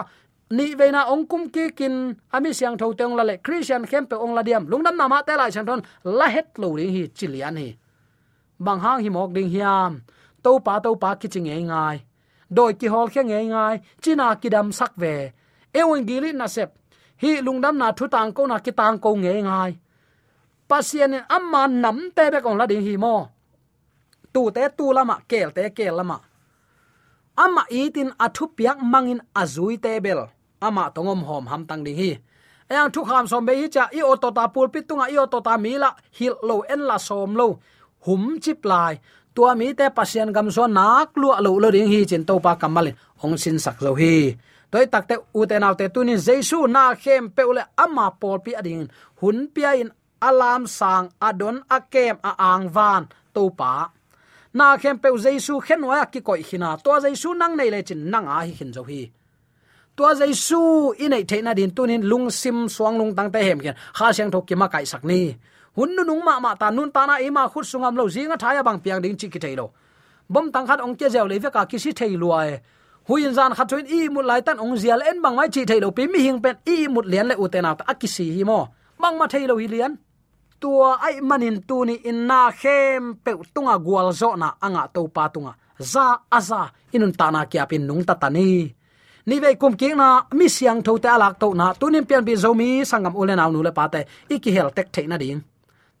ni 0.56 0.74
veina 0.78 1.08
ong 1.12 1.24
kum 1.30 1.42
ki 1.54 1.64
kin 1.78 1.94
ami 2.36 2.50
siang 2.58 2.76
tho 2.80 2.92
teng 2.98 3.14
la 3.18 3.24
le 3.24 3.34
christian 3.44 3.82
khem 3.90 4.04
pe 4.10 4.16
ong 4.24 4.34
la 4.36 4.42
diam. 4.42 4.64
Lungnam 4.70 4.96
nama 4.96 5.18
te 5.26 5.32
lai 5.36 5.50
chan 5.54 5.66
thon, 5.66 5.80
la 6.18 6.26
het 6.34 6.48
lo 6.60 6.68
ri 6.78 6.86
hi 6.94 7.02
chilian 7.16 7.56
hi. 7.56 7.68
Bang 8.64 8.80
hang 8.84 9.00
hi 9.04 9.08
mok 9.08 9.30
ding 9.36 9.50
hiam. 9.54 9.92
To 10.44 10.50
pa 10.66 10.74
to 10.84 10.90
pa 11.02 11.10
ki 11.20 11.28
ching 11.32 11.48
ngai. 11.70 11.96
Doi 12.56 12.72
ki 12.80 12.86
hol 12.92 13.08
khe 13.08 13.22
ngai, 13.24 13.76
china 14.02 14.26
kidam 14.42 14.68
sak 14.78 14.92
ve. 15.02 15.32
Ewing 15.78 16.04
gili 16.08 16.30
na 16.32 16.46
sep. 16.46 16.70
Hi 17.22 17.30
lungdam 17.46 17.76
na 17.78 17.92
thu 17.92 18.04
tang 18.14 18.32
ko 18.36 18.46
na 18.46 18.58
ki 18.58 18.72
tang 18.80 18.98
ko 18.98 19.10
ngai 19.16 19.40
ngai. 19.48 19.72
Pasien 20.68 21.14
amma 21.36 21.62
nam 21.66 21.98
te 22.16 22.24
be 22.32 22.38
kong 22.44 22.58
la 22.60 22.66
ding 22.66 22.84
hi 22.86 22.94
mo. 22.96 23.16
Tu 24.34 24.42
te, 24.54 24.68
tu 24.76 24.92
lama 24.92 25.16
kel 25.30 25.50
te, 25.56 25.64
kel 25.76 25.94
lama 26.00 26.18
ama 27.36 27.64
itin 27.70 28.12
athu 28.18 28.46
piak 28.56 28.78
mangin 28.82 29.20
azui 29.34 29.78
table 29.78 30.28
ama 30.68 30.84
tongom 30.94 31.20
hom 31.28 31.44
ham 31.50 31.62
tang 31.68 31.82
ding 31.86 31.98
hi. 32.02 32.10
Ayang 32.70 32.90
thu 32.94 33.00
kham 33.08 33.24
som 33.30 33.42
be 33.46 33.52
hi 33.60 33.66
cha, 33.74 33.84
i 33.98 34.00
o 34.00 34.14
ta 34.16 34.44
pul 34.54 34.68
pit 34.72 34.84
tunga, 34.88 35.06
i 35.14 35.16
o 35.22 35.26
ta 35.26 35.54
mi 35.64 35.72
la, 35.82 35.90
hil 36.18 36.34
lo 36.48 36.56
en 36.72 36.80
la 36.88 36.96
som 37.08 37.30
lo. 37.40 37.48
Hum 38.06 38.22
chip 38.42 38.64
lai, 38.70 38.94
tua 39.34 39.54
mi 39.54 39.74
te 39.78 39.86
pasien 39.96 40.32
gam 40.36 40.48
so 40.56 40.64
nak 40.66 41.10
lu 41.20 41.28
lo 41.44 41.50
lo 41.62 41.68
ding 41.70 41.90
hi 41.92 42.00
chin 42.10 42.24
to 42.28 42.34
pa 42.44 42.52
kamal 42.60 42.86
ong 43.22 43.36
sin 43.42 43.58
sak 43.64 43.76
zo 43.84 43.92
hi. 44.00 44.14
Toy 44.72 44.86
takte 44.92 45.14
uten 45.36 45.64
autte 45.68 45.86
tunin 45.94 46.20
jesu 46.26 46.58
na 46.74 46.94
khem 47.02 47.24
peule 47.36 47.62
ama 47.84 48.06
pol 48.20 48.38
pi 48.44 48.52
ading. 48.60 48.88
Hun 49.20 49.36
pia 49.54 49.70
in 49.76 49.90
alam 50.28 50.64
sang 50.78 51.06
adon 51.28 51.56
akem 51.76 52.16
a 52.30 52.32
ang 52.50 52.72
van 52.74 53.04
to 53.34 53.42
pa. 53.58 53.72
Na 54.56 54.66
khem 54.80 54.96
pe 55.02 55.08
jesu 55.24 55.60
khenwa 55.66 56.08
ki 56.12 56.20
koi 56.26 56.42
khina 56.48 56.70
to 56.84 56.92
jesu 57.04 57.28
nang 57.40 57.54
nei 57.56 57.70
le 57.74 57.80
chin 57.88 58.00
nang 58.12 58.26
a 58.26 58.38
hi 58.46 58.52
khin 58.58 58.72
zo 58.76 58.82
hi 58.88 59.02
tua 59.96 60.14
zai 60.14 60.32
su 60.34 60.62
jesu 60.62 60.94
inei 61.04 61.24
theina 61.30 61.54
din 61.54 61.70
tunin 61.76 62.02
lung 62.10 62.30
sim 62.30 62.68
suang 62.68 62.96
lung 62.98 63.12
tang 63.16 63.30
te 63.32 63.40
hem 63.48 63.58
khen 63.64 63.74
kha 63.96 64.12
siang 64.12 64.30
thok 64.32 64.44
ki 64.48 64.54
ma 64.54 64.66
kai 64.68 64.84
sak 64.92 65.04
ni. 65.04 65.20
Hun 65.76 65.90
nu 65.96 66.02
nung 66.04 66.22
ma 66.24 66.34
ma 66.44 66.54
ta 66.60 66.70
nun 66.70 66.90
ta 66.94 67.02
na 67.06 67.14
ima 67.28 67.42
khut 67.52 67.64
sungam 67.70 67.94
lo 67.96 68.04
zinga 68.14 68.36
thaya 68.42 68.62
bang 68.66 68.78
piang 68.84 69.00
ding 69.04 69.16
chi 69.20 69.26
ki 69.32 69.38
thailo 69.44 69.66
bom 70.32 70.46
tang 70.54 70.66
khat 70.68 70.80
ong 70.86 70.96
ke 71.00 71.06
jaw 71.14 71.26
le 71.30 71.36
ve 71.44 71.50
ka 71.56 71.62
ki 71.70 71.78
si 71.84 71.90
thei 71.98 72.16
luai 72.22 72.48
e. 72.54 72.56
huin 73.08 73.32
zan 73.36 73.52
khat 73.56 73.66
thoin 73.70 73.86
i 73.96 74.00
mut 74.14 74.24
lai 74.30 74.40
tan 74.46 74.58
ong 74.64 74.74
zial 74.82 75.00
en 75.10 75.16
bang 75.24 75.36
mai 75.38 75.48
chi 75.54 75.62
thailo 75.70 75.88
pi 75.96 76.02
mi 76.12 76.18
hing 76.26 76.40
pen 76.44 76.56
i 76.74 76.76
mut 76.94 77.06
lian 77.12 77.26
le 77.30 77.34
uten 77.42 77.68
out 77.70 77.80
akisi 77.92 78.26
hi 78.36 78.42
mo. 78.50 78.60
Bang 79.02 79.16
ma 79.20 79.26
thailo 79.32 79.54
hi 79.60 79.66
lian. 79.74 79.92
Tua 80.60 80.90
ai 81.06 81.16
manin 81.28 81.56
tu 81.68 81.76
ni 81.88 81.94
in 82.10 82.18
na 82.28 82.40
khem 82.60 83.02
pe 83.24 83.30
tunga 83.54 83.74
gwal 83.86 84.08
zo 84.20 84.28
na 84.42 84.48
anga 84.66 84.82
to 84.94 85.02
pa 85.16 85.24
tunga. 85.34 85.52
Za 85.92 86.06
aza 86.38 86.60
inun 86.94 87.12
ta 87.18 87.26
na 87.34 87.40
kya 87.52 87.64
pin 87.70 87.82
nung 87.88 88.02
ta 88.08 88.14
tani 88.22 88.44
ni 88.44 88.81
ve 89.26 89.54
kum 89.54 89.76
king 89.76 89.96
na, 89.96 90.22
mi 90.32 90.46
siang 90.48 90.82
tho 90.82 90.98
te 90.98 91.08
alak 91.08 91.38
to 91.40 91.54
na 91.54 91.72
tunin 91.80 92.04
pian 92.08 92.24
bi 92.24 92.34
zomi 92.34 92.68
sangam 92.90 93.14
ulen 93.20 93.42
aw 93.42 93.50
nu 93.52 93.62
le 93.62 93.72
pa 93.78 93.84
te, 93.88 94.00
iki 94.34 94.50
hel 94.56 94.70
tek 94.76 94.92
the 94.92 95.02
na 95.06 95.16
ding 95.16 95.40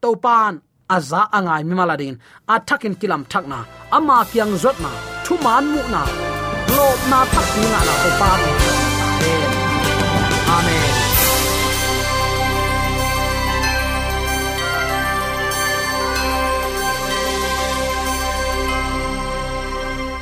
to 0.02 0.16
pan 0.16 0.60
aza 0.90 1.20
angai 1.36 1.62
mi 1.68 1.74
maladin 1.74 2.14
athakin 2.54 2.94
kilam 3.00 3.22
thakna 3.32 3.58
ama 3.96 4.16
kyang 4.30 4.54
zot 4.62 4.76
na, 4.84 4.90
thu 5.24 5.34
man 5.44 5.64
mu 5.72 5.82
na. 5.94 6.02
Lo 6.76 6.86
na 7.10 7.20
thak 7.32 7.48
ni 7.56 7.66
na 7.72 7.80
na 7.88 7.94
to 8.02 8.10
pa 8.20 8.30
amen. 8.34 9.50
Amen. 10.56 11.11